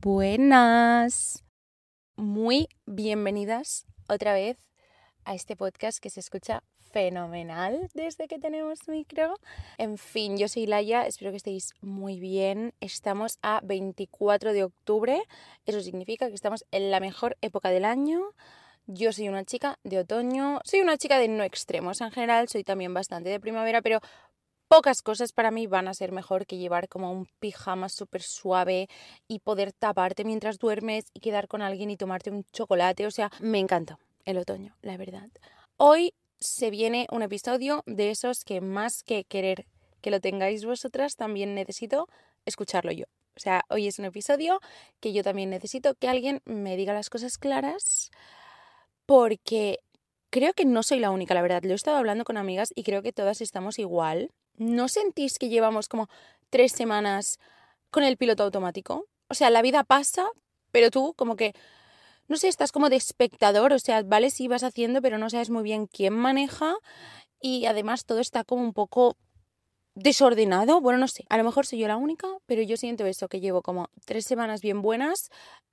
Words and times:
Buenas. 0.00 1.42
Muy 2.14 2.68
bienvenidas 2.86 3.84
otra 4.08 4.32
vez 4.32 4.56
a 5.24 5.34
este 5.34 5.56
podcast 5.56 5.98
que 5.98 6.08
se 6.08 6.20
escucha 6.20 6.62
fenomenal 6.92 7.88
desde 7.94 8.28
que 8.28 8.38
tenemos 8.38 8.86
micro. 8.86 9.34
En 9.76 9.98
fin, 9.98 10.36
yo 10.36 10.46
soy 10.46 10.66
Laia, 10.66 11.04
espero 11.04 11.32
que 11.32 11.38
estéis 11.38 11.74
muy 11.80 12.20
bien. 12.20 12.74
Estamos 12.78 13.40
a 13.42 13.60
24 13.64 14.52
de 14.52 14.62
octubre, 14.62 15.20
eso 15.66 15.80
significa 15.80 16.28
que 16.28 16.34
estamos 16.34 16.64
en 16.70 16.92
la 16.92 17.00
mejor 17.00 17.36
época 17.40 17.70
del 17.70 17.84
año. 17.84 18.20
Yo 18.86 19.12
soy 19.12 19.28
una 19.28 19.44
chica 19.44 19.80
de 19.82 19.98
otoño, 19.98 20.60
soy 20.64 20.80
una 20.80 20.96
chica 20.96 21.18
de 21.18 21.26
no 21.26 21.42
extremos 21.42 22.00
en 22.00 22.12
general, 22.12 22.48
soy 22.48 22.62
también 22.62 22.94
bastante 22.94 23.30
de 23.30 23.40
primavera, 23.40 23.82
pero 23.82 24.00
pocas 24.68 25.02
cosas 25.02 25.32
para 25.32 25.50
mí 25.50 25.66
van 25.66 25.88
a 25.88 25.94
ser 25.94 26.12
mejor 26.12 26.46
que 26.46 26.58
llevar 26.58 26.88
como 26.88 27.10
un 27.10 27.26
pijama 27.40 27.88
súper 27.88 28.22
suave 28.22 28.88
y 29.26 29.40
poder 29.40 29.72
taparte 29.72 30.24
mientras 30.24 30.58
duermes 30.58 31.06
y 31.14 31.20
quedar 31.20 31.48
con 31.48 31.62
alguien 31.62 31.90
y 31.90 31.96
tomarte 31.96 32.30
un 32.30 32.44
chocolate. 32.52 33.06
O 33.06 33.10
sea, 33.10 33.30
me 33.40 33.58
encanta 33.58 33.98
el 34.24 34.38
otoño, 34.38 34.76
la 34.82 34.96
verdad. 34.96 35.28
Hoy 35.76 36.14
se 36.38 36.70
viene 36.70 37.06
un 37.10 37.22
episodio 37.22 37.82
de 37.86 38.10
esos 38.10 38.44
que 38.44 38.60
más 38.60 39.02
que 39.02 39.24
querer 39.24 39.66
que 40.00 40.10
lo 40.10 40.20
tengáis 40.20 40.64
vosotras, 40.64 41.16
también 41.16 41.54
necesito 41.54 42.08
escucharlo 42.44 42.92
yo. 42.92 43.06
O 43.36 43.40
sea, 43.40 43.62
hoy 43.68 43.86
es 43.86 43.98
un 43.98 44.04
episodio 44.04 44.60
que 45.00 45.12
yo 45.12 45.22
también 45.22 45.50
necesito 45.50 45.94
que 45.94 46.08
alguien 46.08 46.40
me 46.44 46.76
diga 46.76 46.92
las 46.92 47.10
cosas 47.10 47.38
claras 47.38 48.10
porque 49.06 49.78
creo 50.30 50.52
que 50.52 50.64
no 50.64 50.82
soy 50.82 50.98
la 50.98 51.10
única, 51.10 51.34
la 51.34 51.42
verdad. 51.42 51.62
Lo 51.62 51.72
he 51.72 51.74
estado 51.74 51.96
hablando 51.96 52.24
con 52.24 52.36
amigas 52.36 52.72
y 52.74 52.82
creo 52.82 53.02
que 53.02 53.12
todas 53.12 53.40
estamos 53.40 53.78
igual. 53.78 54.30
¿No 54.58 54.88
sentís 54.88 55.38
que 55.38 55.48
llevamos 55.48 55.88
como 55.88 56.08
tres 56.50 56.72
semanas 56.72 57.38
con 57.90 58.04
el 58.04 58.16
piloto 58.16 58.42
automático? 58.42 59.06
O 59.28 59.34
sea, 59.34 59.50
la 59.50 59.62
vida 59.62 59.84
pasa, 59.84 60.28
pero 60.72 60.90
tú 60.90 61.14
como 61.14 61.36
que, 61.36 61.54
no 62.28 62.36
sé, 62.36 62.48
estás 62.48 62.72
como 62.72 62.90
de 62.90 62.96
espectador, 62.96 63.72
o 63.72 63.78
sea, 63.78 64.02
vale, 64.02 64.30
sí 64.30 64.48
vas 64.48 64.62
haciendo, 64.62 65.02
pero 65.02 65.18
no 65.18 65.30
sabes 65.30 65.50
muy 65.50 65.62
bien 65.62 65.86
quién 65.86 66.14
maneja 66.14 66.76
y 67.40 67.66
además 67.66 68.04
todo 68.04 68.20
está 68.20 68.44
como 68.44 68.62
un 68.62 68.72
poco 68.72 69.16
desordenado, 69.94 70.80
bueno, 70.80 70.98
no 70.98 71.08
sé, 71.08 71.24
a 71.28 71.36
lo 71.36 71.44
mejor 71.44 71.66
soy 71.66 71.80
yo 71.80 71.88
la 71.88 71.96
única, 71.96 72.28
pero 72.46 72.62
yo 72.62 72.76
siento 72.76 73.04
eso, 73.06 73.28
que 73.28 73.40
llevo 73.40 73.62
como 73.62 73.90
tres 74.04 74.24
semanas 74.24 74.60
bien 74.60 74.80
buenas, 74.80 75.30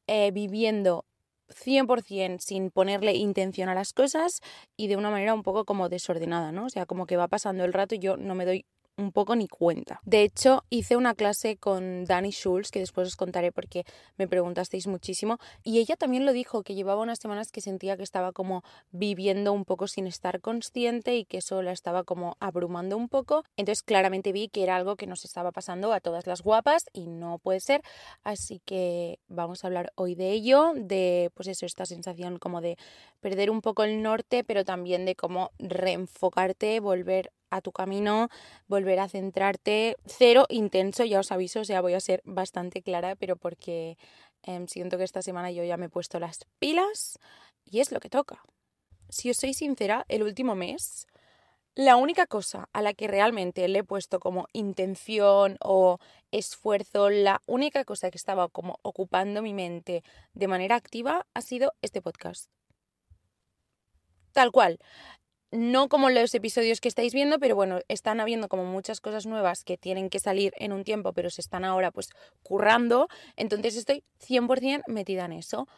eh, 0.07 0.31
viviendo 0.31 1.05
100% 1.49 2.43
sin 2.45 2.71
ponerle 2.71 3.13
intención 3.15 3.69
a 3.69 3.75
las 3.75 3.93
cosas 3.93 4.41
y 4.77 4.87
de 4.87 4.97
una 4.97 5.11
manera 5.11 5.33
un 5.33 5.43
poco 5.43 5.65
como 5.65 5.89
desordenada, 5.89 6.51
¿no? 6.51 6.65
O 6.65 6.69
sea, 6.69 6.85
como 6.85 7.05
que 7.05 7.17
va 7.17 7.27
pasando 7.27 7.65
el 7.65 7.73
rato 7.73 7.95
y 7.95 7.99
yo 7.99 8.17
no 8.17 8.35
me 8.35 8.45
doy 8.45 8.65
un 8.97 9.11
poco 9.11 9.35
ni 9.35 9.47
cuenta. 9.47 9.99
De 10.03 10.23
hecho, 10.23 10.63
hice 10.69 10.95
una 10.95 11.15
clase 11.15 11.57
con 11.57 12.05
Dani 12.05 12.31
Schulz, 12.31 12.71
que 12.71 12.79
después 12.79 13.07
os 13.07 13.15
contaré 13.15 13.51
porque 13.51 13.83
me 14.17 14.27
preguntasteis 14.27 14.87
muchísimo, 14.87 15.37
y 15.63 15.79
ella 15.79 15.95
también 15.95 16.25
lo 16.25 16.33
dijo, 16.33 16.63
que 16.63 16.75
llevaba 16.75 17.01
unas 17.01 17.19
semanas 17.19 17.51
que 17.51 17.61
sentía 17.61 17.97
que 17.97 18.03
estaba 18.03 18.31
como 18.31 18.63
viviendo 18.91 19.53
un 19.53 19.65
poco 19.65 19.87
sin 19.87 20.07
estar 20.07 20.41
consciente 20.41 21.15
y 21.15 21.25
que 21.25 21.37
eso 21.37 21.61
la 21.61 21.71
estaba 21.71 22.03
como 22.03 22.37
abrumando 22.39 22.97
un 22.97 23.09
poco. 23.09 23.43
Entonces 23.57 23.83
claramente 23.83 24.31
vi 24.31 24.47
que 24.47 24.63
era 24.63 24.75
algo 24.75 24.95
que 24.95 25.07
nos 25.07 25.25
estaba 25.25 25.51
pasando 25.51 25.93
a 25.93 25.99
todas 25.99 26.27
las 26.27 26.41
guapas 26.41 26.85
y 26.93 27.07
no 27.07 27.39
puede 27.39 27.59
ser. 27.59 27.81
Así 28.23 28.61
que 28.65 29.19
vamos 29.27 29.63
a 29.63 29.67
hablar 29.67 29.91
hoy 29.95 30.15
de 30.15 30.31
ello, 30.31 30.73
de 30.75 31.31
pues 31.33 31.47
eso, 31.47 31.65
esta 31.65 31.85
sensación 31.85 32.37
como 32.39 32.61
de 32.61 32.77
perder 33.25 33.49
un 33.49 33.61
poco 33.61 33.83
el 33.83 34.03
norte, 34.03 34.43
pero 34.43 34.63
también 34.63 35.03
de 35.03 35.15
cómo 35.15 35.49
reenfocarte, 35.57 36.79
volver 36.79 37.31
a 37.49 37.59
tu 37.59 37.71
camino, 37.71 38.29
volver 38.67 38.99
a 38.99 39.09
centrarte. 39.09 39.95
Cero 40.05 40.45
intenso, 40.47 41.03
ya 41.05 41.21
os 41.21 41.31
aviso, 41.31 41.61
o 41.61 41.65
sea, 41.65 41.81
voy 41.81 41.95
a 41.95 41.99
ser 41.99 42.21
bastante 42.23 42.83
clara, 42.83 43.15
pero 43.15 43.35
porque 43.35 43.97
em, 44.43 44.67
siento 44.67 44.99
que 44.99 45.05
esta 45.05 45.23
semana 45.23 45.49
yo 45.49 45.63
ya 45.63 45.75
me 45.75 45.87
he 45.87 45.89
puesto 45.89 46.19
las 46.19 46.45
pilas 46.59 47.17
y 47.63 47.79
es 47.79 47.91
lo 47.91 47.99
que 47.99 48.11
toca. 48.11 48.43
Si 49.09 49.31
os 49.31 49.37
soy 49.37 49.55
sincera, 49.55 50.05
el 50.07 50.21
último 50.21 50.53
mes, 50.53 51.07
la 51.73 51.95
única 51.95 52.27
cosa 52.27 52.69
a 52.73 52.83
la 52.83 52.93
que 52.93 53.07
realmente 53.07 53.67
le 53.67 53.79
he 53.79 53.83
puesto 53.83 54.19
como 54.19 54.45
intención 54.53 55.57
o 55.61 55.97
esfuerzo, 56.29 57.09
la 57.09 57.41
única 57.47 57.85
cosa 57.85 58.11
que 58.11 58.19
estaba 58.19 58.49
como 58.49 58.77
ocupando 58.83 59.41
mi 59.41 59.55
mente 59.55 60.03
de 60.35 60.47
manera 60.47 60.75
activa 60.75 61.25
ha 61.33 61.41
sido 61.41 61.73
este 61.81 62.03
podcast. 62.03 62.51
Tal 64.35 64.51
cual 64.51 64.79
no 65.51 65.87
como 65.87 66.09
los 66.09 66.35
episodios 66.35 66.81
que 66.81 66.89
estáis 66.89 67.13
viendo, 67.13 67.39
pero 67.39 67.55
bueno, 67.55 67.79
están 67.87 68.19
habiendo 68.19 68.49
como 68.49 68.65
muchas 68.65 68.99
cosas 68.99 69.25
nuevas 69.25 69.63
que 69.63 69.77
tienen 69.77 70.09
que 70.09 70.19
salir 70.19 70.51
en 70.57 70.73
un 70.73 70.83
tiempo, 70.83 71.13
pero 71.13 71.29
se 71.29 71.39
están 71.39 71.63
ahora 71.63 71.91
pues 71.91 72.09
currando, 72.43 73.07
entonces 73.37 73.77
estoy 73.77 74.03
100% 74.19 74.83
metida 74.87 75.23
en 75.23 75.31
eso. 75.31 75.69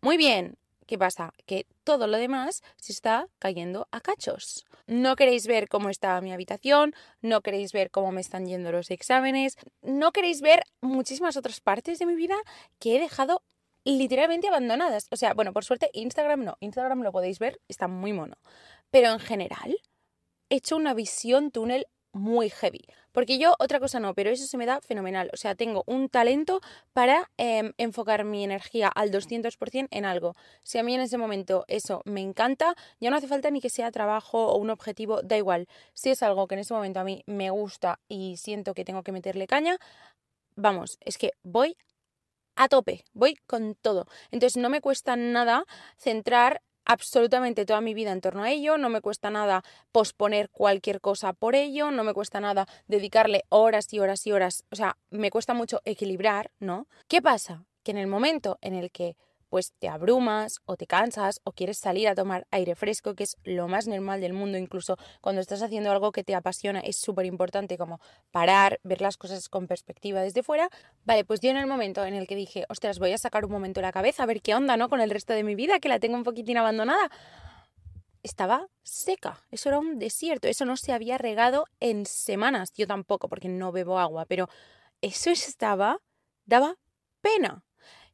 Muy 0.00 0.16
bien, 0.16 0.58
¿qué 0.86 0.96
pasa? 0.96 1.32
Que 1.44 1.66
todo 1.82 2.06
lo 2.06 2.18
demás 2.18 2.62
se 2.76 2.92
está 2.92 3.26
cayendo 3.40 3.88
a 3.90 4.00
cachos. 4.00 4.64
No 4.86 5.16
queréis 5.16 5.48
ver 5.48 5.68
cómo 5.68 5.90
está 5.90 6.20
mi 6.20 6.32
habitación, 6.32 6.94
no 7.20 7.40
queréis 7.40 7.72
ver 7.72 7.90
cómo 7.90 8.12
me 8.12 8.20
están 8.20 8.46
yendo 8.46 8.70
los 8.70 8.92
exámenes, 8.92 9.56
no 9.82 10.12
queréis 10.12 10.40
ver 10.40 10.62
muchísimas 10.80 11.36
otras 11.36 11.60
partes 11.60 11.98
de 11.98 12.06
mi 12.06 12.14
vida 12.14 12.36
que 12.78 12.94
he 12.94 13.00
dejado 13.00 13.42
literalmente 13.96 14.48
abandonadas. 14.48 15.08
O 15.10 15.16
sea, 15.16 15.34
bueno, 15.34 15.52
por 15.52 15.64
suerte 15.64 15.90
Instagram 15.92 16.44
no, 16.44 16.56
Instagram 16.60 17.02
lo 17.02 17.12
podéis 17.12 17.38
ver, 17.38 17.60
está 17.68 17.88
muy 17.88 18.12
mono. 18.12 18.36
Pero 18.90 19.10
en 19.12 19.18
general, 19.18 19.76
he 20.50 20.56
hecho 20.56 20.76
una 20.76 20.94
visión 20.94 21.50
túnel 21.50 21.86
muy 22.12 22.50
heavy. 22.50 22.84
Porque 23.12 23.38
yo 23.38 23.54
otra 23.58 23.80
cosa 23.80 24.00
no, 24.00 24.14
pero 24.14 24.30
eso 24.30 24.46
se 24.46 24.56
me 24.56 24.66
da 24.66 24.80
fenomenal. 24.80 25.30
O 25.32 25.36
sea, 25.36 25.54
tengo 25.54 25.84
un 25.86 26.08
talento 26.08 26.60
para 26.92 27.30
em, 27.36 27.72
enfocar 27.78 28.24
mi 28.24 28.44
energía 28.44 28.88
al 28.88 29.10
200% 29.10 29.88
en 29.90 30.04
algo. 30.04 30.36
Si 30.62 30.78
a 30.78 30.82
mí 30.82 30.94
en 30.94 31.00
ese 31.00 31.18
momento 31.18 31.64
eso 31.68 32.02
me 32.04 32.20
encanta, 32.20 32.74
ya 33.00 33.10
no 33.10 33.16
hace 33.16 33.28
falta 33.28 33.50
ni 33.50 33.60
que 33.60 33.70
sea 33.70 33.90
trabajo 33.90 34.46
o 34.48 34.58
un 34.58 34.70
objetivo, 34.70 35.22
da 35.22 35.36
igual. 35.36 35.66
Si 35.94 36.10
es 36.10 36.22
algo 36.22 36.46
que 36.46 36.54
en 36.54 36.60
ese 36.60 36.74
momento 36.74 37.00
a 37.00 37.04
mí 37.04 37.22
me 37.26 37.50
gusta 37.50 38.00
y 38.08 38.36
siento 38.36 38.74
que 38.74 38.84
tengo 38.84 39.02
que 39.02 39.12
meterle 39.12 39.46
caña, 39.46 39.78
vamos, 40.56 40.98
es 41.00 41.18
que 41.18 41.32
voy 41.42 41.76
a 42.58 42.68
tope, 42.68 43.04
voy 43.14 43.36
con 43.46 43.76
todo. 43.76 44.06
Entonces 44.30 44.60
no 44.60 44.68
me 44.68 44.80
cuesta 44.80 45.16
nada 45.16 45.64
centrar 45.96 46.60
absolutamente 46.84 47.64
toda 47.64 47.80
mi 47.80 47.94
vida 47.94 48.12
en 48.12 48.20
torno 48.20 48.42
a 48.42 48.50
ello, 48.50 48.78
no 48.78 48.88
me 48.88 49.00
cuesta 49.00 49.30
nada 49.30 49.62
posponer 49.92 50.50
cualquier 50.50 51.00
cosa 51.00 51.34
por 51.34 51.54
ello, 51.54 51.90
no 51.90 52.02
me 52.02 52.14
cuesta 52.14 52.40
nada 52.40 52.66
dedicarle 52.88 53.44
horas 53.50 53.92
y 53.92 54.00
horas 54.00 54.26
y 54.26 54.32
horas, 54.32 54.64
o 54.70 54.76
sea, 54.76 54.96
me 55.10 55.30
cuesta 55.30 55.54
mucho 55.54 55.80
equilibrar, 55.84 56.50
¿no? 56.58 56.88
¿Qué 57.06 57.22
pasa? 57.22 57.64
Que 57.84 57.92
en 57.92 57.98
el 57.98 58.06
momento 58.06 58.58
en 58.60 58.74
el 58.74 58.90
que 58.90 59.16
pues 59.48 59.72
te 59.78 59.88
abrumas 59.88 60.60
o 60.64 60.76
te 60.76 60.86
cansas 60.86 61.40
o 61.44 61.52
quieres 61.52 61.78
salir 61.78 62.08
a 62.08 62.14
tomar 62.14 62.46
aire 62.50 62.74
fresco, 62.74 63.14
que 63.14 63.24
es 63.24 63.36
lo 63.44 63.68
más 63.68 63.86
normal 63.86 64.20
del 64.20 64.32
mundo, 64.32 64.58
incluso 64.58 64.96
cuando 65.20 65.40
estás 65.40 65.62
haciendo 65.62 65.90
algo 65.90 66.12
que 66.12 66.24
te 66.24 66.34
apasiona, 66.34 66.80
es 66.80 66.96
súper 66.96 67.26
importante 67.26 67.78
como 67.78 68.00
parar, 68.30 68.80
ver 68.82 69.00
las 69.00 69.16
cosas 69.16 69.48
con 69.48 69.66
perspectiva 69.66 70.20
desde 70.20 70.42
fuera. 70.42 70.68
Vale, 71.04 71.24
pues 71.24 71.40
yo 71.40 71.50
en 71.50 71.56
el 71.56 71.66
momento 71.66 72.04
en 72.04 72.14
el 72.14 72.26
que 72.26 72.36
dije, 72.36 72.64
ostras, 72.68 72.98
voy 72.98 73.12
a 73.12 73.18
sacar 73.18 73.44
un 73.44 73.52
momento 73.52 73.80
la 73.80 73.92
cabeza, 73.92 74.22
a 74.22 74.26
ver 74.26 74.42
qué 74.42 74.54
onda, 74.54 74.76
¿no? 74.76 74.88
Con 74.88 75.00
el 75.00 75.10
resto 75.10 75.32
de 75.32 75.44
mi 75.44 75.54
vida, 75.54 75.78
que 75.80 75.88
la 75.88 75.98
tengo 75.98 76.16
un 76.16 76.24
poquitín 76.24 76.58
abandonada. 76.58 77.10
Estaba 78.22 78.68
seca, 78.82 79.40
eso 79.50 79.68
era 79.68 79.78
un 79.78 79.98
desierto, 79.98 80.48
eso 80.48 80.64
no 80.64 80.76
se 80.76 80.92
había 80.92 81.18
regado 81.18 81.66
en 81.80 82.04
semanas, 82.04 82.72
yo 82.72 82.86
tampoco, 82.86 83.28
porque 83.28 83.48
no 83.48 83.72
bebo 83.72 83.98
agua, 83.98 84.26
pero 84.26 84.48
eso 85.00 85.30
estaba, 85.30 86.00
daba 86.44 86.76
pena. 87.20 87.62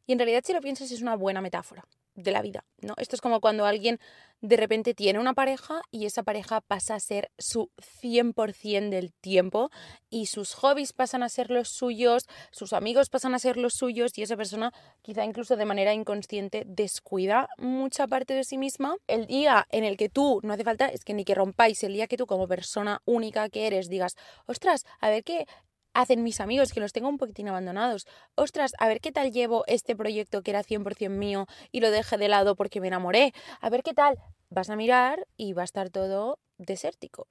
Y 0.06 0.12
en 0.12 0.18
realidad, 0.18 0.42
si 0.44 0.52
lo 0.52 0.60
piensas, 0.60 0.90
es 0.90 1.02
una 1.02 1.16
buena 1.16 1.40
metáfora 1.40 1.84
de 2.14 2.30
la 2.30 2.42
vida, 2.42 2.64
¿no? 2.80 2.94
Esto 2.96 3.16
es 3.16 3.20
como 3.20 3.40
cuando 3.40 3.66
alguien 3.66 3.98
de 4.40 4.56
repente 4.56 4.94
tiene 4.94 5.18
una 5.18 5.34
pareja 5.34 5.80
y 5.90 6.06
esa 6.06 6.22
pareja 6.22 6.60
pasa 6.60 6.94
a 6.94 7.00
ser 7.00 7.30
su 7.38 7.70
100% 8.02 8.90
del 8.90 9.12
tiempo 9.14 9.70
y 10.10 10.26
sus 10.26 10.54
hobbies 10.54 10.92
pasan 10.92 11.22
a 11.22 11.28
ser 11.28 11.50
los 11.50 11.70
suyos, 11.70 12.26
sus 12.52 12.72
amigos 12.72 13.08
pasan 13.08 13.34
a 13.34 13.38
ser 13.38 13.56
los 13.56 13.74
suyos 13.74 14.16
y 14.16 14.22
esa 14.22 14.36
persona 14.36 14.72
quizá 15.02 15.24
incluso 15.24 15.56
de 15.56 15.64
manera 15.64 15.92
inconsciente 15.92 16.64
descuida 16.66 17.48
mucha 17.58 18.06
parte 18.06 18.34
de 18.34 18.44
sí 18.44 18.58
misma. 18.58 18.96
El 19.06 19.26
día 19.26 19.66
en 19.70 19.82
el 19.82 19.96
que 19.96 20.08
tú, 20.08 20.40
no 20.42 20.52
hace 20.52 20.64
falta, 20.64 20.86
es 20.86 21.04
que 21.04 21.14
ni 21.14 21.24
que 21.24 21.34
rompáis, 21.34 21.82
el 21.82 21.94
día 21.94 22.06
que 22.06 22.16
tú 22.16 22.26
como 22.26 22.46
persona 22.46 23.00
única 23.06 23.48
que 23.48 23.66
eres 23.66 23.88
digas, 23.88 24.14
ostras, 24.46 24.84
a 25.00 25.08
ver 25.08 25.24
qué 25.24 25.46
hacen 25.94 26.22
mis 26.22 26.40
amigos, 26.40 26.72
que 26.72 26.80
los 26.80 26.92
tengo 26.92 27.08
un 27.08 27.18
poquitín 27.18 27.48
abandonados. 27.48 28.06
Ostras, 28.34 28.72
a 28.78 28.88
ver 28.88 29.00
qué 29.00 29.12
tal 29.12 29.32
llevo 29.32 29.64
este 29.66 29.96
proyecto 29.96 30.42
que 30.42 30.50
era 30.50 30.62
100% 30.62 31.08
mío 31.10 31.46
y 31.72 31.80
lo 31.80 31.90
dejé 31.90 32.18
de 32.18 32.28
lado 32.28 32.56
porque 32.56 32.80
me 32.80 32.88
enamoré. 32.88 33.32
A 33.60 33.70
ver 33.70 33.82
qué 33.82 33.94
tal. 33.94 34.18
Vas 34.50 34.68
a 34.70 34.76
mirar 34.76 35.26
y 35.36 35.52
va 35.52 35.62
a 35.62 35.64
estar 35.64 35.90
todo 35.90 36.38
desértico. 36.58 37.28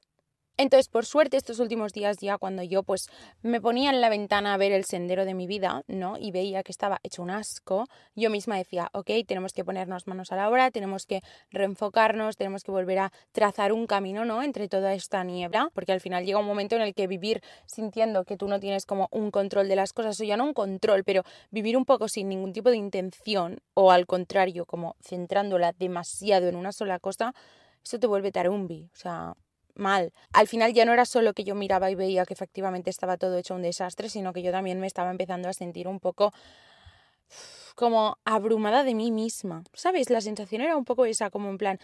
Entonces, 0.56 0.88
por 0.88 1.08
suerte, 1.08 1.36
estos 1.36 1.60
últimos 1.60 1.94
días 1.94 2.18
ya 2.22 2.38
cuando 2.38 2.62
yo 2.62 2.84
pues 2.84 3.08
me 3.42 3.60
ponía 3.60 3.90
en 3.90 4.02
la 4.02 4.10
ventana 4.10 4.54
a 4.54 4.58
ver 4.58 4.72
el 4.72 4.86
sendero 4.86 5.26
de 5.26 5.34
mi 5.34 5.48
vida, 5.48 5.82
¿no? 5.88 6.16
Y 6.20 6.30
veía 6.30 6.62
que 6.62 6.72
estaba 6.72 7.00
hecho 7.02 7.24
un 7.24 7.32
asco, 7.32 7.88
yo 8.16 8.30
misma 8.30 8.58
decía, 8.58 8.90
ok, 8.94 9.10
tenemos 9.28 9.52
que 9.52 9.66
ponernos 9.66 10.06
manos 10.06 10.32
a 10.32 10.36
la 10.36 10.48
obra, 10.48 10.70
tenemos 10.70 11.08
que 11.08 11.24
reenfocarnos, 11.50 12.38
tenemos 12.38 12.64
que 12.64 12.70
volver 12.70 13.00
a 13.00 13.12
trazar 13.32 13.74
un 13.74 13.88
camino, 13.88 14.26
¿no? 14.26 14.44
Entre 14.44 14.70
toda 14.70 14.94
esta 14.94 15.24
niebla, 15.24 15.72
porque 15.74 15.92
al 15.92 16.02
final 16.02 16.24
llega 16.24 16.38
un 16.38 16.46
momento 16.46 16.76
en 16.76 16.84
el 16.84 16.94
que 16.94 17.08
vivir 17.08 17.42
sintiendo 17.66 18.24
que 18.24 18.38
tú 18.38 18.48
no 18.48 18.60
tienes 18.60 18.86
como 18.86 19.08
un 19.10 19.32
control 19.32 19.68
de 19.68 19.76
las 19.76 19.92
cosas, 19.92 20.22
o 20.22 20.24
ya 20.24 20.38
no 20.38 20.46
un 20.46 20.54
control, 20.54 21.04
pero 21.04 21.24
vivir 21.50 21.76
un 21.76 21.86
poco 21.86 22.08
sin 22.08 22.30
ningún 22.30 22.54
tipo 22.54 22.70
de 22.70 22.78
intención, 22.78 23.58
o 23.74 23.90
al 23.90 24.06
contrario, 24.06 24.68
como 24.68 24.98
centrándola 25.02 25.74
demasiado 25.74 26.48
en 26.48 26.56
una 26.56 26.72
sola 26.74 27.00
cosa, 27.00 27.34
eso 27.84 27.98
te 27.98 28.06
vuelve 28.06 28.32
tarumbi, 28.32 28.90
o 28.94 28.96
sea, 28.96 29.34
mal. 29.76 30.14
Al 30.34 30.48
final 30.48 30.74
ya 30.74 30.86
no 30.86 30.94
era 30.94 31.06
solo 31.06 31.34
que 31.34 31.44
yo 31.44 31.56
miraba 31.56 31.92
y 31.92 31.96
veía 31.96 32.26
que 32.26 32.34
efectivamente 32.34 32.90
estaba 32.90 33.18
todo 33.18 33.38
hecho 33.38 33.56
un 33.56 33.62
desastre, 33.62 34.10
sino 34.10 34.34
que 34.34 34.42
yo 34.42 34.52
también 34.52 34.80
me 34.80 34.88
estaba 34.88 35.12
empezando 35.12 35.50
a 35.50 35.54
sentir 35.54 35.88
un 35.88 36.00
poco 36.00 36.34
como 37.76 38.18
abrumada 38.26 38.84
de 38.84 38.94
mí 38.94 39.12
misma. 39.12 39.64
¿Sabes? 39.74 40.10
La 40.10 40.22
sensación 40.22 40.62
era 40.62 40.78
un 40.78 40.86
poco 40.86 41.06
esa, 41.06 41.30
como 41.30 41.50
en 41.50 41.58
plan, 41.58 41.80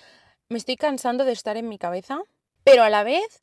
me 0.50 0.57
estoy 0.57 0.75
cansando 0.75 1.25
de 1.25 1.31
estar 1.31 1.57
en 1.57 1.69
mi 1.69 1.77
cabeza, 1.77 2.21
pero 2.63 2.83
a 2.83 2.89
la 2.89 3.03
vez 3.03 3.41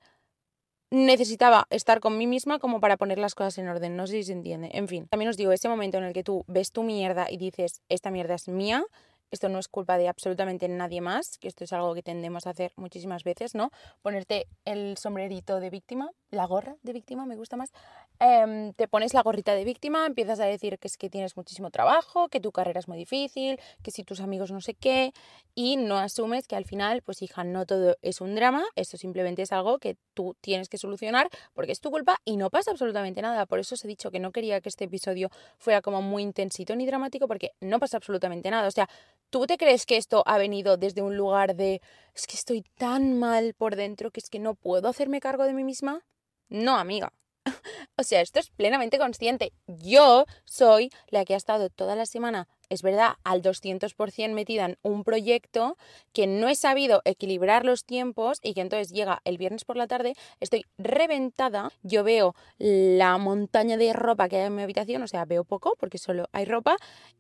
necesitaba 0.90 1.66
estar 1.70 2.00
con 2.00 2.16
mí 2.16 2.26
misma 2.26 2.58
como 2.58 2.81
para 2.81 2.96
poner 2.96 3.19
las 3.19 3.34
cosas 3.34 3.58
en 3.58 3.69
orden, 3.69 3.96
no 3.96 4.06
sé 4.06 4.14
si 4.14 4.25
se 4.25 4.32
entiende. 4.32 4.70
En 4.72 4.88
fin, 4.88 5.08
también 5.08 5.28
os 5.28 5.37
digo, 5.37 5.52
ese 5.52 5.69
momento 5.69 5.98
en 5.98 6.04
el 6.04 6.12
que 6.12 6.22
tú 6.22 6.44
ves 6.46 6.72
tu 6.72 6.82
mierda 6.82 7.26
y 7.31 7.37
dices, 7.37 7.82
esta 7.88 8.10
mierda 8.10 8.34
es 8.34 8.48
mía, 8.48 8.84
esto 9.31 9.49
no 9.49 9.58
es 9.58 9.69
culpa 9.69 9.99
de 9.99 10.08
absolutamente 10.08 10.69
nadie 10.69 11.00
más, 11.00 11.38
que 11.38 11.49
esto 11.49 11.64
es 11.64 11.73
algo 11.73 11.94
que 11.94 12.02
tendemos 12.02 12.46
a 12.46 12.50
hacer 12.50 12.73
muchísimas 12.76 13.25
veces, 13.25 13.55
¿no? 13.55 13.70
Ponerte 14.02 14.46
el 14.64 14.96
sombrerito 14.96 15.61
de 15.61 15.70
víctima, 15.70 16.11
la 16.31 16.46
gorra 16.46 16.76
de 16.82 16.93
víctima, 16.93 17.26
me 17.26 17.37
gusta 17.37 17.56
más. 17.56 17.70
Em, 18.18 18.72
te 18.72 18.88
pones 18.88 19.12
la 19.12 19.22
gorrita 19.22 19.54
de 19.54 19.64
víctima, 19.64 20.06
empiezas 20.06 20.40
a 20.40 20.46
decir 20.46 20.78
que 20.78 20.88
es 20.88 20.96
que 20.96 21.10
tienes 21.10 21.36
muchísimo 21.36 21.70
trabajo, 21.70 22.28
que 22.28 22.40
tu 22.40 22.50
carrera 22.50 22.80
es 22.80 22.88
muy 22.88 22.96
difícil, 22.96 23.60
que 23.82 23.90
si 23.90 24.04
tus 24.04 24.20
amigos 24.20 24.50
no 24.50 24.60
sé 24.60 24.74
qué, 24.74 25.12
y 25.54 25.76
no 25.76 25.98
asumes 25.98 26.46
que 26.46 26.56
al 26.56 26.64
final, 26.64 27.02
pues 27.02 27.22
hija, 27.22 27.44
no 27.44 27.66
todo 27.66 27.96
es 28.02 28.20
un 28.20 28.34
drama, 28.34 28.64
esto 28.74 28.96
simplemente 28.96 29.42
es 29.42 29.52
algo 29.52 29.78
que 29.78 29.96
tú 30.14 30.34
tienes 30.40 30.68
que 30.68 30.78
solucionar 30.78 31.28
porque 31.52 31.72
es 31.72 31.80
tu 31.80 31.90
culpa 31.90 32.18
y 32.24 32.36
no 32.36 32.50
pasa 32.50 32.70
absolutamente 32.70 33.20
nada. 33.22 33.46
Por 33.46 33.58
eso 33.58 33.74
os 33.74 33.84
he 33.84 33.88
dicho 33.88 34.10
que 34.10 34.20
no 34.20 34.32
quería 34.32 34.60
que 34.60 34.69
este 34.69 34.84
episodio 34.84 35.30
fuera 35.58 35.82
como 35.82 36.00
muy 36.02 36.22
intensito 36.22 36.74
ni 36.74 36.86
dramático 36.86 37.28
porque 37.28 37.52
no 37.60 37.78
pasa 37.78 37.98
absolutamente 37.98 38.50
nada. 38.50 38.69
O 38.69 38.70
sea, 38.70 38.88
¿Tú 39.28 39.46
te 39.46 39.58
crees 39.58 39.86
que 39.86 39.96
esto 39.96 40.22
ha 40.24 40.38
venido 40.38 40.76
desde 40.76 41.02
un 41.02 41.16
lugar 41.16 41.56
de 41.56 41.82
es 42.14 42.26
que 42.26 42.36
estoy 42.36 42.62
tan 42.78 43.19
mal 43.19 43.54
por 43.54 43.74
dentro 43.74 44.10
que 44.10 44.20
es 44.20 44.30
que 44.30 44.38
no 44.38 44.54
puedo 44.54 44.88
hacerme 44.88 45.20
cargo 45.20 45.44
de 45.44 45.52
mí 45.52 45.64
misma? 45.64 46.04
No, 46.48 46.76
amiga. 46.76 47.12
o 47.96 48.02
sea, 48.02 48.20
esto 48.20 48.40
es 48.40 48.50
plenamente 48.50 48.98
consciente. 48.98 49.52
Yo 49.66 50.26
soy 50.44 50.90
la 51.08 51.25
que 51.25 51.34
ha 51.34 51.37
estado 51.37 51.70
toda 51.70 51.96
la 51.96 52.06
semana, 52.06 52.48
es 52.69 52.82
verdad, 52.82 53.14
al 53.25 53.43
200% 53.43 54.32
metida 54.32 54.64
en 54.66 54.78
un 54.82 55.04
proyecto 55.04 55.76
que 56.12 56.26
no 56.26 56.48
he 56.48 56.54
sabido 56.54 57.02
equilibrar 57.04 57.64
los 57.64 57.84
tiempos 57.84 58.38
y 58.43 58.54
que 58.54 58.60
entonces 58.60 58.90
llega 58.90 59.20
el 59.25 59.38
viernes 59.38 59.64
por 59.64 59.76
la 59.76 59.87
tarde, 59.87 60.14
estoy 60.40 60.64
reventada, 60.76 61.70
yo 61.82 62.04
veo 62.04 62.34
la 62.58 63.19
montaña 63.19 63.76
de 63.76 63.93
ropa 63.93 64.28
que 64.28 64.37
hay 64.37 64.46
en 64.46 64.54
mi 64.56 64.62
habitación, 64.62 65.02
o 65.02 65.08
sea, 65.08 65.25
veo 65.25 65.44
poco 65.44 65.75
porque 65.78 65.98
solo 65.98 66.28
hay 66.32 66.44
ropa 66.44 66.76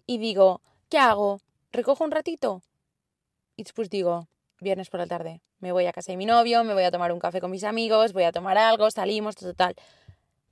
y 0.06 0.18
digo, 0.18 0.60
¿qué 0.88 0.98
hago? 0.98 1.40
recojo 1.76 2.04
un 2.04 2.10
ratito 2.10 2.62
y 3.54 3.62
después 3.62 3.88
digo, 3.88 4.28
viernes 4.60 4.90
por 4.90 5.00
la 5.00 5.06
tarde, 5.06 5.40
me 5.60 5.72
voy 5.72 5.86
a 5.86 5.92
casa 5.92 6.12
de 6.12 6.16
mi 6.16 6.26
novio, 6.26 6.64
me 6.64 6.74
voy 6.74 6.84
a 6.84 6.90
tomar 6.90 7.12
un 7.12 7.18
café 7.18 7.40
con 7.40 7.50
mis 7.50 7.64
amigos, 7.64 8.12
voy 8.12 8.24
a 8.24 8.32
tomar 8.32 8.58
algo, 8.58 8.90
salimos, 8.90 9.36
total. 9.36 9.74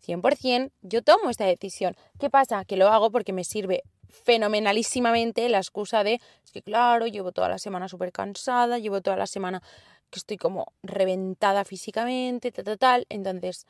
100% 0.07 0.71
yo 0.83 1.03
tomo 1.03 1.31
esta 1.31 1.47
decisión. 1.47 1.97
¿Qué 2.19 2.31
pasa? 2.31 2.65
Que 2.65 2.77
lo 2.77 2.89
hago 2.89 3.11
porque 3.11 3.33
me 3.33 3.45
sirve 3.45 3.83
fenomenalísimamente 4.09 5.49
la 5.49 5.59
excusa 5.59 6.05
de, 6.05 6.21
es 6.45 6.53
que 6.53 6.63
claro, 6.63 7.07
llevo 7.07 7.33
toda 7.33 7.49
la 7.49 7.59
semana 7.59 7.89
súper 7.89 8.13
cansada, 8.13 8.79
llevo 8.79 9.01
toda 9.01 9.17
la 9.17 9.27
semana 9.27 9.63
que 10.11 10.19
estoy 10.19 10.37
como 10.37 10.73
reventada 10.83 11.65
físicamente, 11.65 12.53
tal, 12.53 12.65
tal, 12.65 12.79
tal. 12.79 13.07
Entonces, 13.09 13.67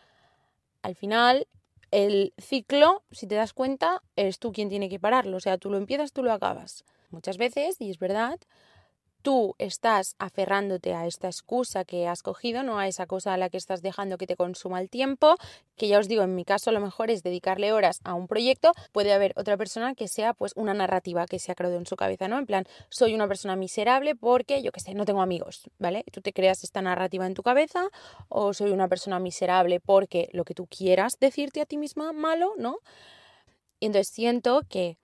al 0.82 0.94
final, 0.94 1.46
el 1.90 2.34
ciclo, 2.38 3.02
si 3.10 3.26
te 3.26 3.34
das 3.34 3.52
cuenta, 3.54 4.02
eres 4.16 4.38
tú 4.38 4.52
quien 4.52 4.68
tiene 4.68 4.88
que 4.88 5.00
pararlo. 5.00 5.38
O 5.38 5.40
sea, 5.40 5.56
tú 5.58 5.70
lo 5.70 5.78
empiezas, 5.78 6.12
tú 6.12 6.22
lo 6.22 6.32
acabas 6.32 6.84
muchas 7.10 7.38
veces, 7.38 7.80
y 7.80 7.90
es 7.90 7.98
verdad, 7.98 8.38
tú 9.24 9.54
estás 9.58 10.16
aferrándote 10.18 10.92
a 10.92 11.06
esta 11.06 11.28
excusa 11.28 11.86
que 11.86 12.06
has 12.06 12.22
cogido, 12.22 12.62
no 12.62 12.78
a 12.78 12.86
esa 12.86 13.06
cosa 13.06 13.32
a 13.32 13.38
la 13.38 13.48
que 13.48 13.56
estás 13.56 13.80
dejando 13.80 14.18
que 14.18 14.26
te 14.26 14.36
consuma 14.36 14.82
el 14.82 14.90
tiempo, 14.90 15.36
que 15.76 15.88
ya 15.88 15.98
os 15.98 16.08
digo, 16.08 16.22
en 16.22 16.34
mi 16.34 16.44
caso 16.44 16.68
a 16.68 16.74
lo 16.74 16.80
mejor 16.80 17.10
es 17.10 17.22
dedicarle 17.22 17.72
horas 17.72 18.00
a 18.04 18.12
un 18.12 18.28
proyecto, 18.28 18.72
puede 18.92 19.14
haber 19.14 19.32
otra 19.36 19.56
persona 19.56 19.94
que 19.94 20.08
sea 20.08 20.34
pues 20.34 20.52
una 20.56 20.74
narrativa 20.74 21.24
que 21.24 21.38
se 21.38 21.50
ha 21.50 21.54
creado 21.54 21.78
en 21.78 21.86
su 21.86 21.96
cabeza, 21.96 22.28
¿no? 22.28 22.38
En 22.38 22.44
plan, 22.44 22.66
soy 22.90 23.14
una 23.14 23.26
persona 23.26 23.56
miserable 23.56 24.14
porque, 24.14 24.62
yo 24.62 24.72
qué 24.72 24.80
sé, 24.80 24.92
no 24.92 25.06
tengo 25.06 25.22
amigos, 25.22 25.70
¿vale? 25.78 26.04
Tú 26.12 26.20
te 26.20 26.34
creas 26.34 26.62
esta 26.62 26.82
narrativa 26.82 27.26
en 27.26 27.32
tu 27.32 27.42
cabeza, 27.42 27.88
o 28.28 28.52
soy 28.52 28.72
una 28.72 28.88
persona 28.88 29.18
miserable 29.20 29.80
porque 29.80 30.28
lo 30.32 30.44
que 30.44 30.52
tú 30.52 30.66
quieras 30.66 31.14
decirte 31.18 31.62
a 31.62 31.66
ti 31.66 31.78
misma 31.78 32.12
malo, 32.12 32.52
¿no? 32.58 32.76
Entonces 33.80 34.08
siento 34.12 34.60
que 34.68 34.98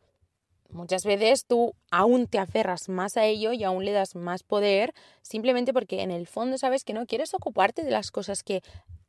muchas 0.73 1.05
veces 1.05 1.45
tú 1.47 1.75
aún 1.91 2.27
te 2.27 2.39
aferras 2.39 2.89
más 2.89 3.17
a 3.17 3.25
ello 3.25 3.53
y 3.53 3.65
aún 3.65 3.85
le 3.85 3.93
das 3.93 4.15
más 4.15 4.43
poder 4.43 4.95
simplemente 5.23 5.73
porque 5.73 6.03
en 6.03 6.11
el 6.11 6.27
fondo 6.27 6.59
sabes 6.59 6.85
que 6.85 6.93
no 6.93 7.07
quieres 7.07 7.35
ocuparte 7.35 7.85
de 7.85 7.91
las 7.91 8.11
cosas 8.11 8.43
que 8.43 8.63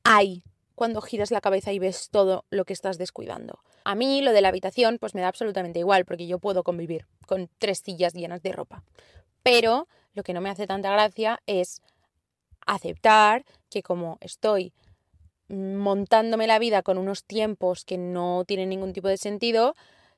hay 0.04 0.44
cuando 0.76 1.02
giras 1.02 1.32
la 1.32 1.42
cabeza 1.42 1.72
y 1.72 1.80
ves 1.80 2.10
todo 2.10 2.46
lo 2.50 2.66
que 2.66 2.74
estás 2.74 2.98
descuidando. 2.98 3.60
A 3.84 3.96
mí 3.96 4.22
lo 4.22 4.32
de 4.32 4.42
la 4.42 4.50
habitación 4.50 4.98
pues 5.00 5.16
me 5.16 5.22
da 5.22 5.28
absolutamente 5.28 5.80
igual 5.80 6.06
porque 6.06 6.28
yo 6.28 6.40
puedo 6.40 6.64
convivir 6.64 7.06
con 7.28 7.50
tres 7.60 7.82
sillas 7.86 8.14
llenas 8.14 8.42
de 8.42 8.52
ropa. 8.52 8.84
Pero 9.44 9.88
lo 10.14 10.24
que 10.24 10.34
no 10.34 10.42
me 10.42 10.50
hace 10.50 10.68
tanta 10.68 10.92
gracia 10.92 11.42
es 11.46 11.82
aceptar 12.66 13.46
que 13.70 13.84
como 13.84 14.18
estoy 14.22 14.74
montándome 15.50 16.48
la 16.48 16.60
vida 16.60 16.82
con 16.82 16.98
unos 16.98 17.24
tiempos 17.26 17.84
que 17.86 17.98
no 17.98 18.44
tienen 18.46 18.70
ningún 18.70 18.94
tipo 18.94 19.08
de 19.08 19.18
sentido, 19.18 19.76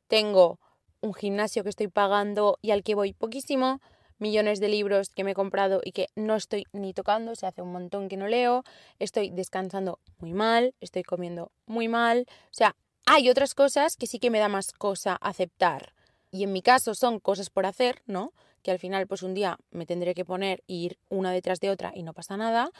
tengo 0.07 0.60
un 1.04 1.14
gimnasio 1.14 1.64
que 1.64 1.70
estoy 1.70 1.90
pagando 1.90 2.58
y 2.62 2.72
al 2.72 2.82
que 2.82 2.96
voy 2.96 3.14
poquísimo, 3.14 3.82
millones 4.20 4.60
de 4.62 4.70
libros 4.70 5.10
que 5.10 5.26
me 5.26 5.32
he 5.32 5.36
comprado 5.36 5.82
y 5.84 5.92
que 5.92 6.08
no 6.16 6.36
estoy 6.36 6.66
ni 6.72 6.94
tocando, 6.94 7.36
se 7.36 7.46
hace 7.46 7.62
un 7.62 7.74
montón 7.74 8.08
que 8.08 8.16
no 8.16 8.28
leo, 8.28 8.64
estoy 9.00 9.30
descansando 9.30 10.00
muy 10.20 10.34
mal, 10.34 10.74
estoy 10.80 11.04
comiendo 11.04 11.52
muy 11.66 11.90
mal, 11.90 12.26
o 12.30 12.54
sea, 12.54 12.76
hay 13.06 13.30
otras 13.30 13.54
cosas 13.54 13.98
que 13.98 14.08
sí 14.08 14.18
que 14.18 14.32
me 14.32 14.40
da 14.40 14.48
más 14.48 14.72
cosa 14.72 15.16
aceptar. 15.16 15.94
Y 16.32 16.44
en 16.44 16.54
mi 16.54 16.62
caso 16.62 16.96
son 16.96 17.20
cosas 17.20 17.50
por 17.50 17.66
hacer, 17.66 18.02
¿no? 18.08 18.32
Que 18.64 18.72
al 18.72 18.80
final 18.80 19.06
pues 19.06 19.24
un 19.24 19.34
día 19.34 19.60
me 19.72 19.86
tendré 19.86 20.16
que 20.16 20.24
poner 20.24 20.64
e 20.68 20.74
ir 20.74 20.98
una 21.10 21.32
detrás 21.32 21.60
de 21.60 21.70
otra 21.70 21.92
y 21.94 22.04
no 22.04 22.14
pasa 22.14 22.38
nada, 22.38 22.72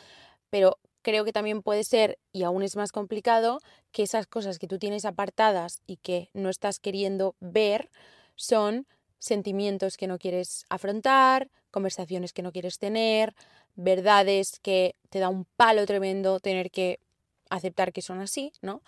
pero 0.50 0.80
creo 1.04 1.24
que 1.24 1.34
también 1.34 1.62
puede 1.62 1.84
ser, 1.84 2.18
y 2.32 2.44
aún 2.44 2.64
es 2.64 2.76
más 2.76 2.92
complicado, 2.92 3.60
que 3.92 4.04
esas 4.04 4.26
cosas 4.26 4.58
que 4.58 4.68
tú 4.68 4.80
tienes 4.80 5.06
apartadas 5.06 5.82
y 5.86 5.98
que 5.98 6.30
no 6.34 6.50
estás 6.50 6.80
queriendo 6.80 7.36
ver 7.40 7.92
son 8.36 8.88
sentimientos 9.20 9.96
que 9.98 10.08
no 10.08 10.18
quieres 10.18 10.66
afrontar, 10.70 11.52
conversaciones 11.70 12.34
que 12.34 12.42
no 12.42 12.52
quieres 12.52 12.80
tener, 12.80 13.36
verdades 13.76 14.60
que 14.60 14.96
te 15.10 15.20
da 15.20 15.30
un 15.30 15.46
palo 15.56 15.86
tremendo 15.86 16.40
tener 16.40 16.72
que 16.72 17.00
aceptar 17.50 17.94
que 17.94 18.02
son 18.02 18.20
así, 18.20 18.52
¿no? 18.62 18.82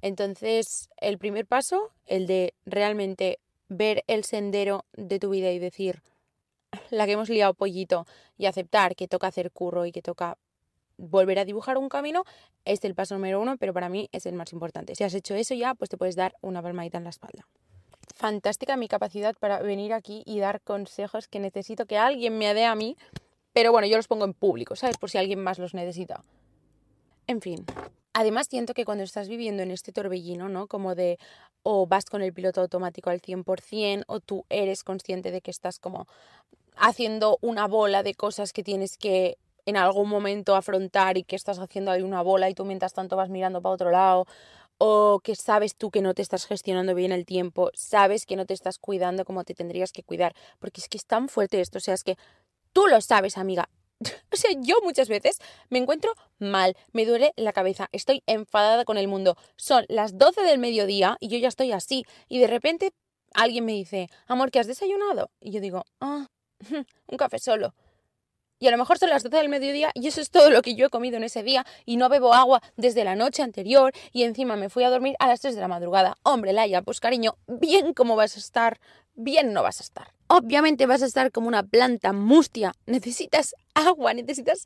Entonces, 0.00 0.90
el 0.98 1.18
primer 1.18 1.46
paso, 1.46 1.90
el 2.06 2.26
de 2.26 2.54
realmente 2.66 3.40
ver 3.68 4.04
el 4.06 4.24
sendero 4.24 4.84
de 4.92 5.18
tu 5.18 5.30
vida 5.30 5.50
y 5.50 5.58
decir, 5.58 6.02
la 6.90 7.06
que 7.06 7.12
hemos 7.12 7.28
liado 7.28 7.54
pollito, 7.54 8.06
y 8.36 8.46
aceptar 8.46 8.96
que 8.96 9.08
toca 9.08 9.28
hacer 9.28 9.50
curro 9.50 9.86
y 9.86 9.92
que 9.92 10.02
toca 10.02 10.36
volver 10.96 11.38
a 11.38 11.44
dibujar 11.44 11.78
un 11.78 11.88
camino 11.88 12.24
es 12.64 12.84
el 12.84 12.94
paso 12.94 13.14
número 13.14 13.40
uno, 13.40 13.56
pero 13.58 13.72
para 13.72 13.88
mí 13.88 14.08
es 14.12 14.26
el 14.26 14.34
más 14.34 14.52
importante. 14.52 14.94
Si 14.94 15.04
has 15.04 15.14
hecho 15.14 15.34
eso 15.34 15.54
ya, 15.54 15.74
pues 15.74 15.90
te 15.90 15.96
puedes 15.96 16.16
dar 16.16 16.34
una 16.40 16.62
palmadita 16.62 16.98
en 16.98 17.04
la 17.04 17.10
espalda. 17.10 17.46
Fantástica 18.14 18.76
mi 18.76 18.88
capacidad 18.88 19.34
para 19.38 19.60
venir 19.60 19.92
aquí 19.92 20.22
y 20.26 20.38
dar 20.38 20.60
consejos 20.60 21.28
que 21.28 21.40
necesito 21.40 21.86
que 21.86 21.98
alguien 21.98 22.38
me 22.38 22.54
dé 22.54 22.64
a 22.64 22.74
mí, 22.74 22.96
pero 23.52 23.72
bueno, 23.72 23.86
yo 23.86 23.96
los 23.96 24.08
pongo 24.08 24.24
en 24.24 24.34
público, 24.34 24.76
¿sabes? 24.76 24.98
Por 24.98 25.10
si 25.10 25.18
alguien 25.18 25.42
más 25.42 25.58
los 25.58 25.74
necesita. 25.74 26.22
En 27.26 27.40
fin. 27.40 27.64
Además, 28.12 28.46
siento 28.48 28.74
que 28.74 28.84
cuando 28.84 29.02
estás 29.02 29.28
viviendo 29.28 29.62
en 29.64 29.72
este 29.72 29.90
torbellino, 29.90 30.48
¿no? 30.48 30.68
Como 30.68 30.94
de 30.94 31.18
o 31.64 31.86
vas 31.86 32.04
con 32.04 32.22
el 32.22 32.32
piloto 32.32 32.60
automático 32.60 33.10
al 33.10 33.20
100% 33.20 34.04
o 34.06 34.20
tú 34.20 34.44
eres 34.48 34.84
consciente 34.84 35.32
de 35.32 35.40
que 35.40 35.50
estás 35.50 35.78
como 35.78 36.06
haciendo 36.76 37.38
una 37.40 37.66
bola 37.66 38.02
de 38.02 38.14
cosas 38.14 38.52
que 38.52 38.62
tienes 38.62 38.98
que 38.98 39.38
en 39.66 39.76
algún 39.76 40.08
momento 40.08 40.56
afrontar 40.56 41.16
y 41.18 41.24
que 41.24 41.36
estás 41.36 41.58
haciendo 41.58 41.90
ahí 41.90 42.02
una 42.02 42.22
bola 42.22 42.50
y 42.50 42.54
tú 42.54 42.64
mientras 42.64 42.92
tanto 42.92 43.16
vas 43.16 43.30
mirando 43.30 43.62
para 43.62 43.74
otro 43.74 43.90
lado 43.90 44.26
o 44.78 45.20
que 45.22 45.36
sabes 45.36 45.76
tú 45.76 45.90
que 45.90 46.02
no 46.02 46.14
te 46.14 46.22
estás 46.22 46.46
gestionando 46.46 46.94
bien 46.94 47.12
el 47.12 47.24
tiempo, 47.24 47.70
sabes 47.74 48.26
que 48.26 48.36
no 48.36 48.44
te 48.44 48.54
estás 48.54 48.78
cuidando 48.78 49.24
como 49.24 49.44
te 49.44 49.54
tendrías 49.54 49.92
que 49.92 50.02
cuidar, 50.02 50.34
porque 50.58 50.80
es 50.80 50.88
que 50.88 50.98
es 50.98 51.06
tan 51.06 51.28
fuerte 51.28 51.60
esto, 51.60 51.78
o 51.78 51.80
sea, 51.80 51.94
es 51.94 52.02
que 52.02 52.16
tú 52.72 52.86
lo 52.88 53.00
sabes, 53.00 53.38
amiga, 53.38 53.68
O 54.32 54.36
sea, 54.36 54.50
yo 54.60 54.76
muchas 54.82 55.08
veces 55.08 55.38
me 55.70 55.78
encuentro 55.78 56.12
mal, 56.38 56.76
me 56.92 57.06
duele 57.06 57.32
la 57.36 57.52
cabeza, 57.52 57.88
estoy 57.92 58.22
enfadada 58.26 58.84
con 58.84 58.98
el 58.98 59.08
mundo. 59.08 59.36
Son 59.56 59.84
las 59.88 60.18
12 60.18 60.42
del 60.42 60.58
mediodía 60.58 61.16
y 61.20 61.28
yo 61.28 61.38
ya 61.38 61.48
estoy 61.48 61.72
así. 61.72 62.04
Y 62.28 62.38
de 62.38 62.46
repente 62.46 62.92
alguien 63.34 63.64
me 63.64 63.72
dice, 63.72 64.08
amor, 64.26 64.50
¿qué 64.50 64.58
has 64.58 64.66
desayunado? 64.66 65.30
Y 65.40 65.52
yo 65.52 65.60
digo, 65.60 65.84
ah, 66.00 66.28
un 67.06 67.16
café 67.16 67.38
solo. 67.38 67.74
Y 68.64 68.68
a 68.68 68.70
lo 68.70 68.78
mejor 68.78 68.98
son 68.98 69.10
las 69.10 69.22
12 69.22 69.36
del 69.36 69.50
mediodía 69.50 69.90
y 69.92 70.08
eso 70.08 70.22
es 70.22 70.30
todo 70.30 70.48
lo 70.48 70.62
que 70.62 70.74
yo 70.74 70.86
he 70.86 70.88
comido 70.88 71.18
en 71.18 71.24
ese 71.24 71.42
día 71.42 71.66
y 71.84 71.98
no 71.98 72.08
bebo 72.08 72.32
agua 72.32 72.62
desde 72.78 73.04
la 73.04 73.14
noche 73.14 73.42
anterior 73.42 73.92
y 74.10 74.22
encima 74.22 74.56
me 74.56 74.70
fui 74.70 74.84
a 74.84 74.88
dormir 74.88 75.16
a 75.18 75.28
las 75.28 75.42
3 75.42 75.54
de 75.54 75.60
la 75.60 75.68
madrugada. 75.68 76.16
Hombre, 76.22 76.54
Laia, 76.54 76.80
pues 76.80 76.98
cariño, 76.98 77.36
bien 77.46 77.92
cómo 77.92 78.16
vas 78.16 78.36
a 78.36 78.38
estar, 78.38 78.80
bien 79.16 79.52
no 79.52 79.62
vas 79.62 79.80
a 79.80 79.82
estar. 79.82 80.14
Obviamente 80.28 80.86
vas 80.86 81.02
a 81.02 81.04
estar 81.04 81.30
como 81.30 81.46
una 81.46 81.62
planta 81.62 82.14
mustia. 82.14 82.72
Necesitas 82.86 83.54
agua, 83.74 84.14
necesitas, 84.14 84.64